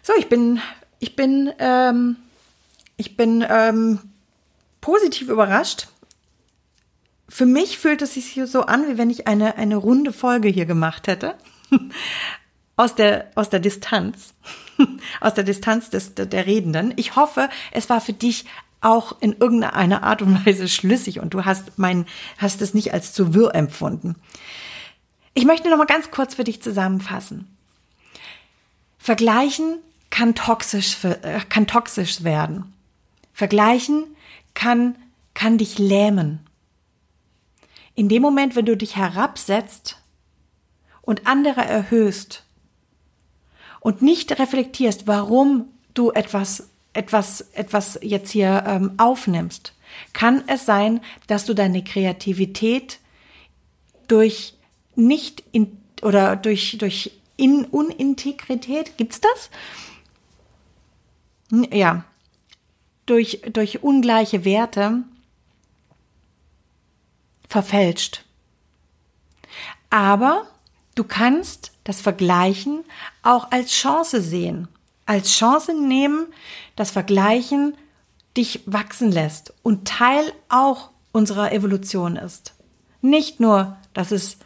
So, 0.01 0.13
ich 0.17 0.27
bin, 0.27 0.59
ich 0.97 1.15
bin 1.15 1.51
ähm, 1.59 2.15
ich 3.01 3.17
bin 3.17 3.43
ähm, 3.49 3.99
positiv 4.79 5.29
überrascht. 5.29 5.87
Für 7.27 7.47
mich 7.47 7.79
fühlt 7.79 8.03
es 8.03 8.13
sich 8.13 8.39
so 8.45 8.61
an, 8.61 8.87
wie 8.87 8.99
wenn 8.99 9.09
ich 9.09 9.27
eine, 9.27 9.55
eine 9.55 9.75
runde 9.75 10.13
Folge 10.13 10.49
hier 10.49 10.67
gemacht 10.67 11.07
hätte. 11.07 11.33
aus 12.81 12.95
der, 12.95 13.31
aus 13.35 13.49
der 13.49 13.59
Distanz. 13.59 14.33
aus 15.21 15.35
der 15.35 15.43
Distanz 15.43 15.89
des, 15.89 16.15
der 16.15 16.45
Redenden. 16.45 16.93
Ich 16.95 17.15
hoffe, 17.15 17.49
es 17.71 17.89
war 17.89 18.01
für 18.01 18.13
dich 18.13 18.45
auch 18.81 19.21
in 19.21 19.33
irgendeiner 19.33 20.01
Art 20.01 20.23
und 20.23 20.45
Weise 20.45 20.67
schlüssig 20.67 21.19
und 21.19 21.33
du 21.35 21.45
hast 21.45 21.77
mein, 21.77 22.07
hast 22.39 22.61
es 22.61 22.73
nicht 22.73 22.93
als 22.93 23.13
zu 23.13 23.35
wirr 23.35 23.53
empfunden. 23.53 24.15
Ich 25.35 25.45
möchte 25.45 25.69
noch 25.69 25.77
mal 25.77 25.85
ganz 25.85 26.09
kurz 26.09 26.33
für 26.33 26.43
dich 26.43 26.61
zusammenfassen. 26.61 27.55
Vergleichen 28.97 29.77
kann 30.09 30.33
toxisch, 30.33 31.03
äh, 31.03 31.39
kann 31.47 31.67
toxisch 31.67 32.23
werden. 32.23 32.73
Vergleichen 33.33 34.05
kann, 34.55 34.95
kann 35.35 35.59
dich 35.59 35.77
lähmen. 35.77 36.39
In 37.93 38.09
dem 38.09 38.21
Moment, 38.21 38.55
wenn 38.55 38.65
du 38.65 38.75
dich 38.75 38.95
herabsetzt 38.95 40.01
und 41.01 41.27
andere 41.27 41.61
erhöhst 41.61 42.40
und 43.81 44.01
nicht 44.01 44.39
reflektierst, 44.39 45.07
warum 45.07 45.65
du 45.93 46.11
etwas, 46.11 46.69
etwas, 46.93 47.41
etwas 47.53 47.99
jetzt 48.01 48.31
hier 48.31 48.63
ähm, 48.65 48.93
aufnimmst, 48.97 49.73
kann 50.13 50.43
es 50.47 50.65
sein, 50.65 51.01
dass 51.27 51.45
du 51.45 51.53
deine 51.53 51.83
Kreativität 51.83 52.99
durch 54.07 54.53
nicht 54.95 55.43
in, 55.51 55.77
oder 56.01 56.37
durch, 56.37 56.77
durch 56.77 57.11
in 57.35 57.65
Unintegrität, 57.65 58.97
gibt's 58.97 59.19
das? 59.19 59.49
Ja, 61.73 62.05
durch, 63.05 63.41
durch 63.51 63.83
ungleiche 63.83 64.45
Werte 64.45 65.03
verfälscht. 67.49 68.23
Aber 69.89 70.47
du 70.95 71.03
kannst 71.03 71.71
das 71.83 72.01
Vergleichen 72.01 72.83
auch 73.23 73.51
als 73.51 73.71
Chance 73.71 74.21
sehen. 74.21 74.67
Als 75.05 75.31
Chance 75.31 75.73
nehmen, 75.73 76.27
das 76.75 76.91
Vergleichen 76.91 77.75
dich 78.37 78.61
wachsen 78.65 79.11
lässt 79.11 79.53
und 79.63 79.87
Teil 79.87 80.31
auch 80.47 80.89
unserer 81.11 81.51
Evolution 81.51 82.15
ist. 82.15 82.53
Nicht 83.01 83.39
nur, 83.39 83.77
dass 83.93 84.11
es 84.11 84.37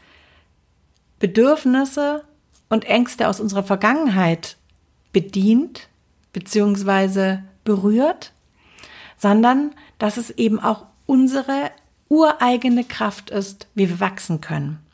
Bedürfnisse 1.19 2.23
und 2.69 2.85
Ängste 2.85 3.27
aus 3.27 3.39
unserer 3.39 3.63
Vergangenheit 3.63 4.57
bedient 5.11 5.87
bzw. 6.33 7.39
berührt, 7.63 8.33
sondern 9.17 9.73
dass 9.97 10.17
es 10.17 10.31
eben 10.31 10.59
auch 10.59 10.85
unsere 11.05 11.71
ureigene 12.09 12.83
Kraft 12.83 13.29
ist, 13.29 13.67
wie 13.75 13.89
wir 13.89 13.99
wachsen 13.99 14.41
können. 14.41 14.84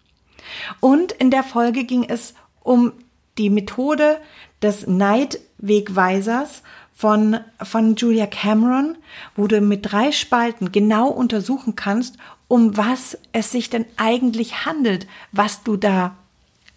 Und 0.79 1.11
in 1.13 1.31
der 1.31 1.43
Folge 1.43 1.83
ging 1.83 2.03
es 2.03 2.33
um 2.63 2.93
die 3.37 3.49
Methode 3.49 4.19
des 4.61 4.87
Neidwegweisers 4.87 6.63
von, 6.95 7.39
von 7.61 7.95
Julia 7.95 8.27
Cameron, 8.27 8.97
wo 9.35 9.47
du 9.47 9.59
mit 9.61 9.91
drei 9.91 10.11
Spalten 10.11 10.71
genau 10.71 11.07
untersuchen 11.07 11.75
kannst, 11.75 12.17
um 12.47 12.77
was 12.77 13.17
es 13.31 13.51
sich 13.51 13.69
denn 13.69 13.85
eigentlich 13.97 14.65
handelt, 14.65 15.07
was 15.31 15.63
du 15.63 15.77
da, 15.77 16.15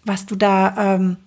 was 0.03 0.25
du 0.25 0.35
da 0.35 0.95
ähm, 0.95 1.17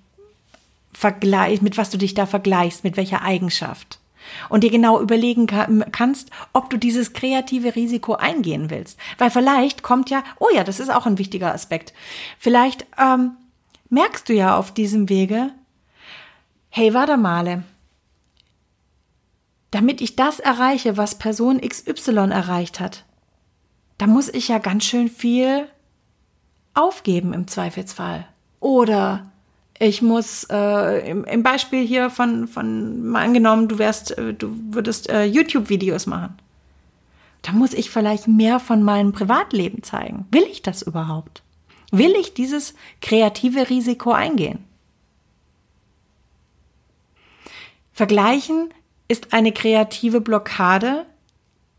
vergleichst, 0.93 1.63
mit 1.63 1.79
was 1.79 1.91
du 1.91 1.99
dich 1.99 2.15
da 2.15 2.27
vergleichst, 2.27 2.83
mit 2.83 2.97
welcher 2.97 3.23
Eigenschaft 3.23 4.01
und 4.49 4.65
dir 4.65 4.71
genau 4.71 5.01
überlegen 5.01 5.47
kannst, 5.47 6.31
ob 6.53 6.71
du 6.71 6.77
dieses 6.77 7.13
kreative 7.13 7.75
Risiko 7.75 8.15
eingehen 8.15 8.71
willst. 8.71 8.99
Weil 9.19 9.31
vielleicht 9.31 9.83
kommt 9.83 10.11
ja, 10.11 10.23
oh 10.39 10.49
ja, 10.55 10.65
das 10.65 10.81
ist 10.81 10.91
auch 10.91 11.07
ein 11.07 11.19
wichtiger 11.19 11.53
Aspekt. 11.53 11.93
Vielleicht 12.39 12.87
ähm, 12.99 13.33
merkst 13.91 14.29
du 14.29 14.35
ja 14.35 14.57
auf 14.57 14.73
diesem 14.73 15.09
Wege, 15.09 15.51
hey, 16.71 16.95
warte 16.95 17.17
mal, 17.17 17.65
damit 19.71 20.01
ich 20.01 20.17
das 20.17 20.41
erreiche, 20.41 20.97
was 20.97 21.19
Person 21.19 21.61
XY 21.61 22.31
erreicht 22.31 22.81
hat, 22.81 23.05
da 23.99 24.07
muss 24.07 24.29
ich 24.29 24.49
ja 24.49 24.59
ganz 24.59 24.85
schön 24.85 25.09
viel 25.09 25.69
aufgeben 26.75 27.33
im 27.33 27.49
Zweifelsfall. 27.49 28.27
Oder 28.61 29.31
ich 29.81 30.03
muss 30.03 30.45
äh, 30.51 31.11
im, 31.11 31.25
im, 31.25 31.43
Beispiel 31.43 31.87
hier 31.87 32.11
von, 32.11 32.49
von 32.49 33.07
mal 33.07 33.25
angenommen, 33.25 33.69
du 33.69 33.79
wärst, 33.79 34.17
äh, 34.19 34.35
du 34.35 34.57
würdest 34.71 35.09
äh, 35.09 35.25
YouTube-Videos 35.25 36.07
machen. 36.07 36.37
Da 37.43 37.53
muss 37.53 37.73
ich 37.73 37.91
vielleicht 37.91 38.27
mehr 38.27 38.59
von 38.59 38.83
meinem 38.83 39.13
Privatleben 39.13 39.83
zeigen. 39.83 40.27
Will 40.33 40.45
ich 40.51 40.63
das 40.63 40.83
überhaupt? 40.83 41.43
Will 41.93 42.15
ich 42.17 42.35
dieses 42.35 42.75
kreative 43.01 43.71
Risiko 43.71 44.13
eingehen? 44.13 44.65
Vergleichen 47.93 48.75
ist 49.07 49.33
eine 49.33 49.53
kreative 49.53 50.21
Blockade, 50.21 51.07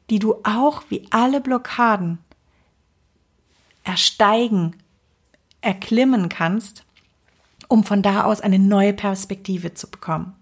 die 0.10 0.20
du 0.20 0.36
auch 0.44 0.84
wie 0.90 1.06
alle 1.12 1.42
Blockaden 1.42 2.20
ersteigen, 3.84 4.76
erklimmen 5.62 6.30
kannst 6.30 6.86
um 7.70 7.86
von 7.86 8.02
da 8.02 8.26
aus 8.26 8.42
eine 8.42 8.60
neue 8.60 8.94
Perspektive 8.94 9.74
zu 9.74 9.90
bekommen. 9.90 10.36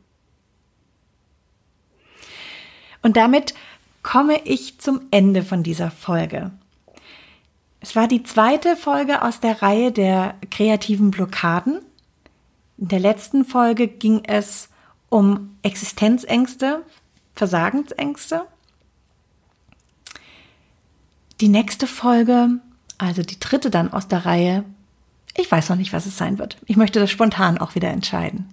Und 3.04 3.16
damit 3.18 3.54
komme 4.02 4.42
ich 4.46 4.80
zum 4.80 5.02
Ende 5.12 5.44
von 5.44 5.62
dieser 5.62 5.92
Folge. 5.92 6.52
Es 7.80 7.96
war 7.96 8.08
die 8.08 8.24
zweite 8.24 8.76
Folge 8.76 9.22
aus 9.22 9.40
der 9.40 9.62
Reihe 9.62 9.92
der 9.92 10.36
kreativen 10.50 11.12
Blockaden. 11.12 11.82
In 12.78 12.88
der 12.88 13.00
letzten 13.00 13.46
Folge 13.46 13.88
ging 13.88 14.24
es 14.26 14.70
um 15.10 15.58
Existenzängste, 15.62 16.84
Versagensängste. 17.36 18.46
Die 21.40 21.50
nächste 21.50 21.86
Folge, 21.88 22.60
also 22.98 23.22
die 23.22 23.40
dritte 23.40 23.70
dann 23.70 23.92
aus 23.92 24.08
der 24.08 24.26
Reihe, 24.26 24.64
ich 25.36 25.52
weiß 25.52 25.70
noch 25.70 25.78
nicht, 25.78 25.94
was 25.94 26.06
es 26.06 26.18
sein 26.18 26.40
wird. 26.40 26.58
Ich 26.66 26.78
möchte 26.78 27.00
das 27.00 27.12
spontan 27.12 27.58
auch 27.58 27.76
wieder 27.76 27.90
entscheiden. 27.90 28.50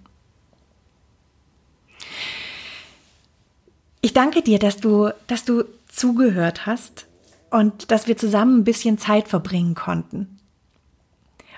Ich 4.00 4.12
danke 4.12 4.42
dir, 4.42 4.58
dass 4.58 4.76
du, 4.76 5.10
dass 5.26 5.44
du 5.44 5.64
zugehört 5.88 6.66
hast 6.66 7.06
und 7.50 7.90
dass 7.90 8.06
wir 8.06 8.16
zusammen 8.16 8.58
ein 8.58 8.64
bisschen 8.64 8.98
Zeit 8.98 9.28
verbringen 9.28 9.74
konnten. 9.74 10.38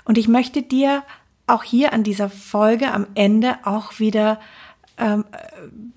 Und 0.05 0.19
ich 0.19 0.29
möchte 0.29 0.63
dir 0.63 1.03
auch 1.47 1.65
hier 1.65 1.93
an 1.93 2.05
dieser 2.05 2.31
Folge 2.31 2.93
am 2.93 3.07
Ende 3.15 3.57
auch 3.65 3.99
wieder 3.99 4.39
ähm, 4.99 5.25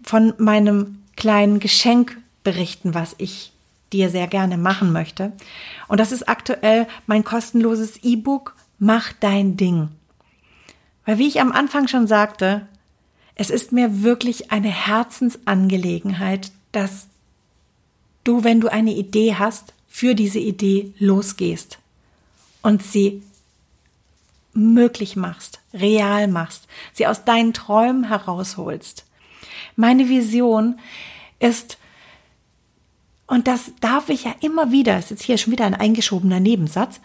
von 0.03 0.33
meinem 0.37 1.03
kleinen 1.15 1.59
Geschenk 1.59 2.17
berichten, 2.43 2.93
was 2.93 3.15
ich 3.17 3.51
dir 3.93 4.09
sehr 4.09 4.27
gerne 4.27 4.57
machen 4.57 4.91
möchte. 4.91 5.33
Und 5.87 5.99
das 5.99 6.11
ist 6.11 6.27
aktuell 6.27 6.87
mein 7.07 7.23
kostenloses 7.23 7.97
E-Book 8.03 8.55
Mach 8.79 9.11
dein 9.13 9.57
Ding. 9.57 9.89
Weil 11.05 11.17
wie 11.17 11.27
ich 11.27 11.41
am 11.41 11.51
Anfang 11.51 11.87
schon 11.87 12.07
sagte, 12.07 12.67
es 13.35 13.49
ist 13.49 13.71
mir 13.71 14.03
wirklich 14.03 14.51
eine 14.51 14.69
Herzensangelegenheit, 14.69 16.51
dass 16.71 17.07
du, 18.23 18.43
wenn 18.43 18.61
du 18.61 18.69
eine 18.69 18.93
Idee 18.93 19.35
hast, 19.35 19.73
für 19.87 20.13
diese 20.13 20.39
Idee 20.39 20.93
losgehst 20.99 21.79
und 22.61 22.83
sie 22.83 23.23
möglich 24.53 25.15
machst, 25.15 25.59
real 25.73 26.27
machst, 26.27 26.67
sie 26.93 27.07
aus 27.07 27.25
deinen 27.25 27.53
Träumen 27.53 28.05
herausholst. 28.05 29.05
Meine 29.75 30.09
Vision 30.09 30.79
ist, 31.39 31.77
und 33.27 33.47
das 33.47 33.71
darf 33.79 34.09
ich 34.09 34.25
ja 34.25 34.35
immer 34.41 34.71
wieder, 34.71 34.97
ist 34.99 35.11
jetzt 35.11 35.23
hier 35.23 35.37
schon 35.37 35.51
wieder 35.51 35.65
ein 35.65 35.75
eingeschobener 35.75 36.39
Nebensatz, 36.39 36.99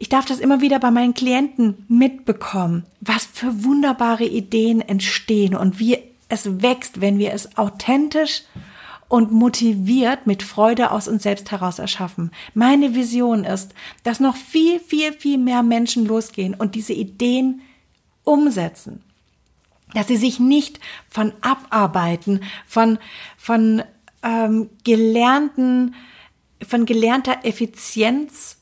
ich 0.00 0.08
darf 0.08 0.24
das 0.24 0.40
immer 0.40 0.62
wieder 0.62 0.78
bei 0.78 0.90
meinen 0.90 1.12
Klienten 1.12 1.84
mitbekommen, 1.86 2.86
was 3.02 3.26
für 3.26 3.64
wunderbare 3.64 4.24
Ideen 4.24 4.80
entstehen 4.80 5.54
und 5.54 5.78
wie 5.78 5.98
es 6.30 6.62
wächst, 6.62 7.02
wenn 7.02 7.18
wir 7.18 7.34
es 7.34 7.58
authentisch 7.58 8.44
und 9.08 9.30
motiviert 9.30 10.26
mit 10.26 10.42
Freude 10.42 10.90
aus 10.90 11.06
uns 11.06 11.22
selbst 11.22 11.50
heraus 11.50 11.78
erschaffen. 11.78 12.30
Meine 12.54 12.94
Vision 12.94 13.44
ist, 13.44 13.74
dass 14.02 14.20
noch 14.20 14.36
viel, 14.36 14.80
viel, 14.80 15.12
viel 15.12 15.36
mehr 15.36 15.62
Menschen 15.62 16.06
losgehen 16.06 16.54
und 16.54 16.76
diese 16.76 16.94
Ideen 16.94 17.60
umsetzen. 18.24 19.02
Dass 19.92 20.08
sie 20.08 20.16
sich 20.16 20.40
nicht 20.40 20.80
von 21.10 21.34
Abarbeiten, 21.42 22.40
von, 22.66 22.98
von 23.36 23.82
ähm, 24.22 24.70
gelernten, 24.82 25.94
von 26.66 26.86
gelernter 26.86 27.44
Effizienz 27.44 28.59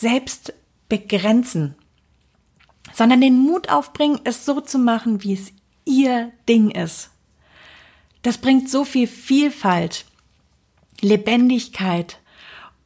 selbst 0.00 0.52
begrenzen, 0.88 1.74
sondern 2.92 3.20
den 3.20 3.38
Mut 3.38 3.70
aufbringen, 3.70 4.20
es 4.24 4.44
so 4.44 4.60
zu 4.60 4.78
machen, 4.78 5.22
wie 5.22 5.34
es 5.34 5.52
ihr 5.84 6.32
Ding 6.48 6.70
ist. 6.70 7.10
Das 8.22 8.38
bringt 8.38 8.68
so 8.68 8.84
viel 8.84 9.06
Vielfalt, 9.06 10.04
Lebendigkeit 11.00 12.18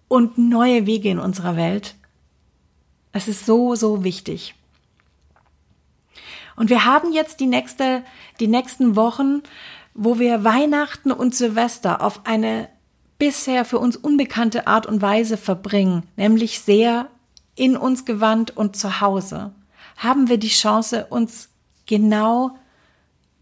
und 0.08 0.38
neue 0.38 0.86
Wege 0.86 1.10
in 1.10 1.18
unserer 1.18 1.56
Welt. 1.56 1.94
Es 3.12 3.28
ist 3.28 3.46
so, 3.46 3.74
so 3.74 4.04
wichtig. 4.04 4.54
Und 6.56 6.70
wir 6.70 6.84
haben 6.84 7.12
jetzt 7.12 7.40
die 7.40 7.46
nächste, 7.46 8.04
die 8.38 8.46
nächsten 8.46 8.96
Wochen 8.96 9.42
wo 9.94 10.18
wir 10.18 10.42
Weihnachten 10.44 11.12
und 11.12 11.34
Silvester 11.34 12.02
auf 12.02 12.26
eine 12.26 12.68
bisher 13.18 13.64
für 13.64 13.78
uns 13.78 13.96
unbekannte 13.96 14.66
Art 14.66 14.86
und 14.86 15.02
Weise 15.02 15.36
verbringen, 15.36 16.04
nämlich 16.16 16.60
sehr 16.60 17.08
in 17.54 17.76
uns 17.76 18.04
gewandt 18.04 18.56
und 18.56 18.76
zu 18.76 19.00
Hause, 19.00 19.52
haben 19.96 20.28
wir 20.28 20.38
die 20.38 20.48
Chance, 20.48 21.06
uns 21.08 21.48
genau 21.86 22.56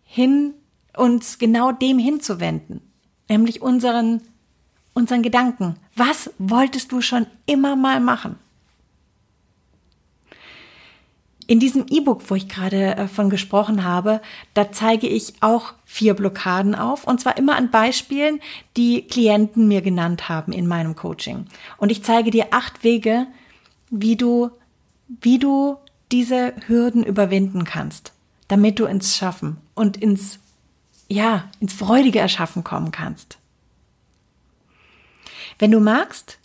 hin, 0.04 0.54
uns 0.96 1.38
genau 1.38 1.72
dem 1.72 1.98
hinzuwenden, 1.98 2.82
nämlich 3.28 3.62
unseren, 3.62 4.20
unseren 4.92 5.22
Gedanken. 5.22 5.76
Was 5.96 6.30
wolltest 6.38 6.92
du 6.92 7.00
schon 7.00 7.26
immer 7.46 7.76
mal 7.76 8.00
machen? 8.00 8.36
In 11.52 11.60
diesem 11.60 11.84
E-Book, 11.90 12.22
wo 12.30 12.34
ich 12.34 12.48
gerade 12.48 12.96
äh, 12.96 13.08
von 13.08 13.28
gesprochen 13.28 13.84
habe, 13.84 14.22
da 14.54 14.72
zeige 14.72 15.06
ich 15.06 15.34
auch 15.42 15.74
vier 15.84 16.14
Blockaden 16.14 16.74
auf 16.74 17.06
und 17.06 17.20
zwar 17.20 17.36
immer 17.36 17.56
an 17.56 17.70
Beispielen, 17.70 18.40
die 18.78 19.02
Klienten 19.02 19.68
mir 19.68 19.82
genannt 19.82 20.30
haben 20.30 20.52
in 20.52 20.66
meinem 20.66 20.96
Coaching. 20.96 21.44
Und 21.76 21.92
ich 21.92 22.02
zeige 22.02 22.30
dir 22.30 22.46
acht 22.52 22.84
Wege, 22.84 23.26
wie 23.90 24.16
du, 24.16 24.48
wie 25.08 25.38
du 25.38 25.76
diese 26.10 26.54
Hürden 26.68 27.04
überwinden 27.04 27.64
kannst, 27.64 28.14
damit 28.48 28.78
du 28.78 28.86
ins 28.86 29.14
Schaffen 29.14 29.58
und 29.74 29.98
ins, 29.98 30.38
ja, 31.06 31.50
ins 31.60 31.74
freudige 31.74 32.20
Erschaffen 32.20 32.64
kommen 32.64 32.92
kannst. 32.92 33.36
Wenn 35.58 35.70
du 35.70 35.80
magst, 35.80 36.38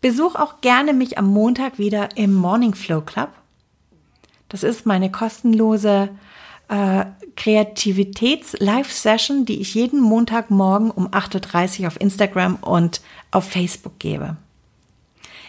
besuch 0.00 0.36
auch 0.36 0.60
gerne 0.60 0.92
mich 0.92 1.18
am 1.18 1.26
Montag 1.26 1.80
wieder 1.80 2.16
im 2.16 2.34
Morning 2.34 2.74
Flow 2.74 3.00
Club 3.00 3.30
das 4.54 4.62
ist 4.62 4.86
meine 4.86 5.10
kostenlose 5.10 6.10
äh, 6.68 7.06
Kreativitäts-Live-Session, 7.34 9.46
die 9.46 9.60
ich 9.60 9.74
jeden 9.74 10.00
Montagmorgen 10.00 10.92
um 10.92 11.08
8.30 11.08 11.80
Uhr 11.80 11.88
auf 11.88 12.00
Instagram 12.00 12.54
und 12.60 13.00
auf 13.32 13.50
Facebook 13.50 13.98
gebe. 13.98 14.36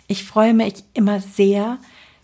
Ich 0.08 0.24
freue 0.24 0.56
mich 0.56 0.84
immer 0.96 1.20
sehr, 1.20 1.78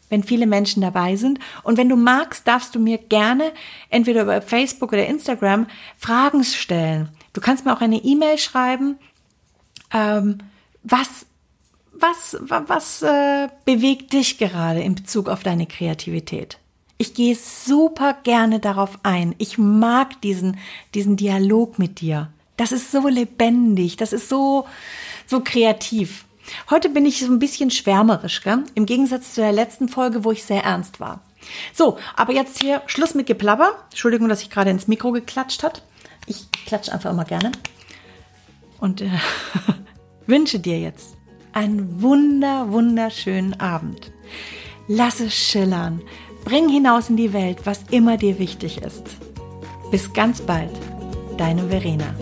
wenn 0.09 0.23
viele 0.23 0.47
Menschen 0.47 0.81
dabei 0.81 1.17
sind. 1.17 1.37
Und 1.61 1.77
wenn 1.77 1.87
du 1.87 1.95
magst, 1.95 2.47
darfst 2.47 2.73
du 2.73 2.79
mir 2.79 2.97
gerne 2.97 3.51
entweder 3.91 4.23
über 4.23 4.41
Facebook 4.41 4.91
oder 4.91 5.05
Instagram 5.05 5.67
Fragen 5.97 6.43
stellen. 6.43 7.09
Du 7.33 7.41
kannst 7.41 7.63
mir 7.63 7.75
auch 7.75 7.81
eine 7.81 8.03
E-Mail 8.03 8.39
schreiben, 8.39 8.97
ähm, 9.93 10.39
was 10.81 11.27
was, 11.93 12.37
was 12.49 13.03
äh, 13.03 13.49
bewegt 13.65 14.13
dich 14.13 14.39
gerade 14.39 14.81
in 14.81 14.95
Bezug 14.95 15.29
auf 15.29 15.43
deine 15.43 15.67
Kreativität? 15.67 16.57
Ich 17.01 17.15
gehe 17.15 17.35
super 17.35 18.15
gerne 18.21 18.59
darauf 18.59 18.99
ein. 19.01 19.33
Ich 19.39 19.57
mag 19.57 20.21
diesen, 20.21 20.59
diesen 20.93 21.17
Dialog 21.17 21.79
mit 21.79 21.99
dir. 21.99 22.29
Das 22.57 22.71
ist 22.71 22.91
so 22.91 23.07
lebendig, 23.07 23.97
das 23.97 24.13
ist 24.13 24.29
so, 24.29 24.67
so 25.25 25.39
kreativ. 25.39 26.25
Heute 26.69 26.89
bin 26.89 27.07
ich 27.07 27.19
so 27.19 27.25
ein 27.25 27.39
bisschen 27.39 27.71
schwärmerisch, 27.71 28.43
gell? 28.43 28.65
im 28.75 28.85
Gegensatz 28.85 29.33
zu 29.33 29.41
der 29.41 29.51
letzten 29.51 29.89
Folge, 29.89 30.23
wo 30.23 30.31
ich 30.31 30.43
sehr 30.43 30.63
ernst 30.63 30.99
war. 30.99 31.21
So, 31.73 31.97
aber 32.15 32.33
jetzt 32.33 32.61
hier 32.61 32.83
Schluss 32.85 33.15
mit 33.15 33.25
Geplapper. 33.25 33.71
Entschuldigung, 33.89 34.29
dass 34.29 34.43
ich 34.43 34.51
gerade 34.51 34.69
ins 34.69 34.87
Mikro 34.87 35.11
geklatscht 35.11 35.63
hat. 35.63 35.81
Ich 36.27 36.51
klatsche 36.67 36.93
einfach 36.93 37.09
immer 37.09 37.25
gerne. 37.25 37.51
Und 38.79 39.01
äh, 39.01 39.09
wünsche 40.27 40.59
dir 40.59 40.79
jetzt 40.79 41.17
einen 41.51 41.99
wunder, 42.03 42.71
wunderschönen 42.71 43.59
Abend. 43.59 44.11
Lass 44.87 45.19
es 45.19 45.33
schillern. 45.33 46.03
Bring 46.43 46.69
hinaus 46.69 47.09
in 47.09 47.17
die 47.17 47.33
Welt, 47.33 47.59
was 47.65 47.81
immer 47.91 48.17
dir 48.17 48.39
wichtig 48.39 48.81
ist. 48.81 49.03
Bis 49.91 50.11
ganz 50.13 50.41
bald, 50.41 50.71
deine 51.37 51.67
Verena. 51.67 52.15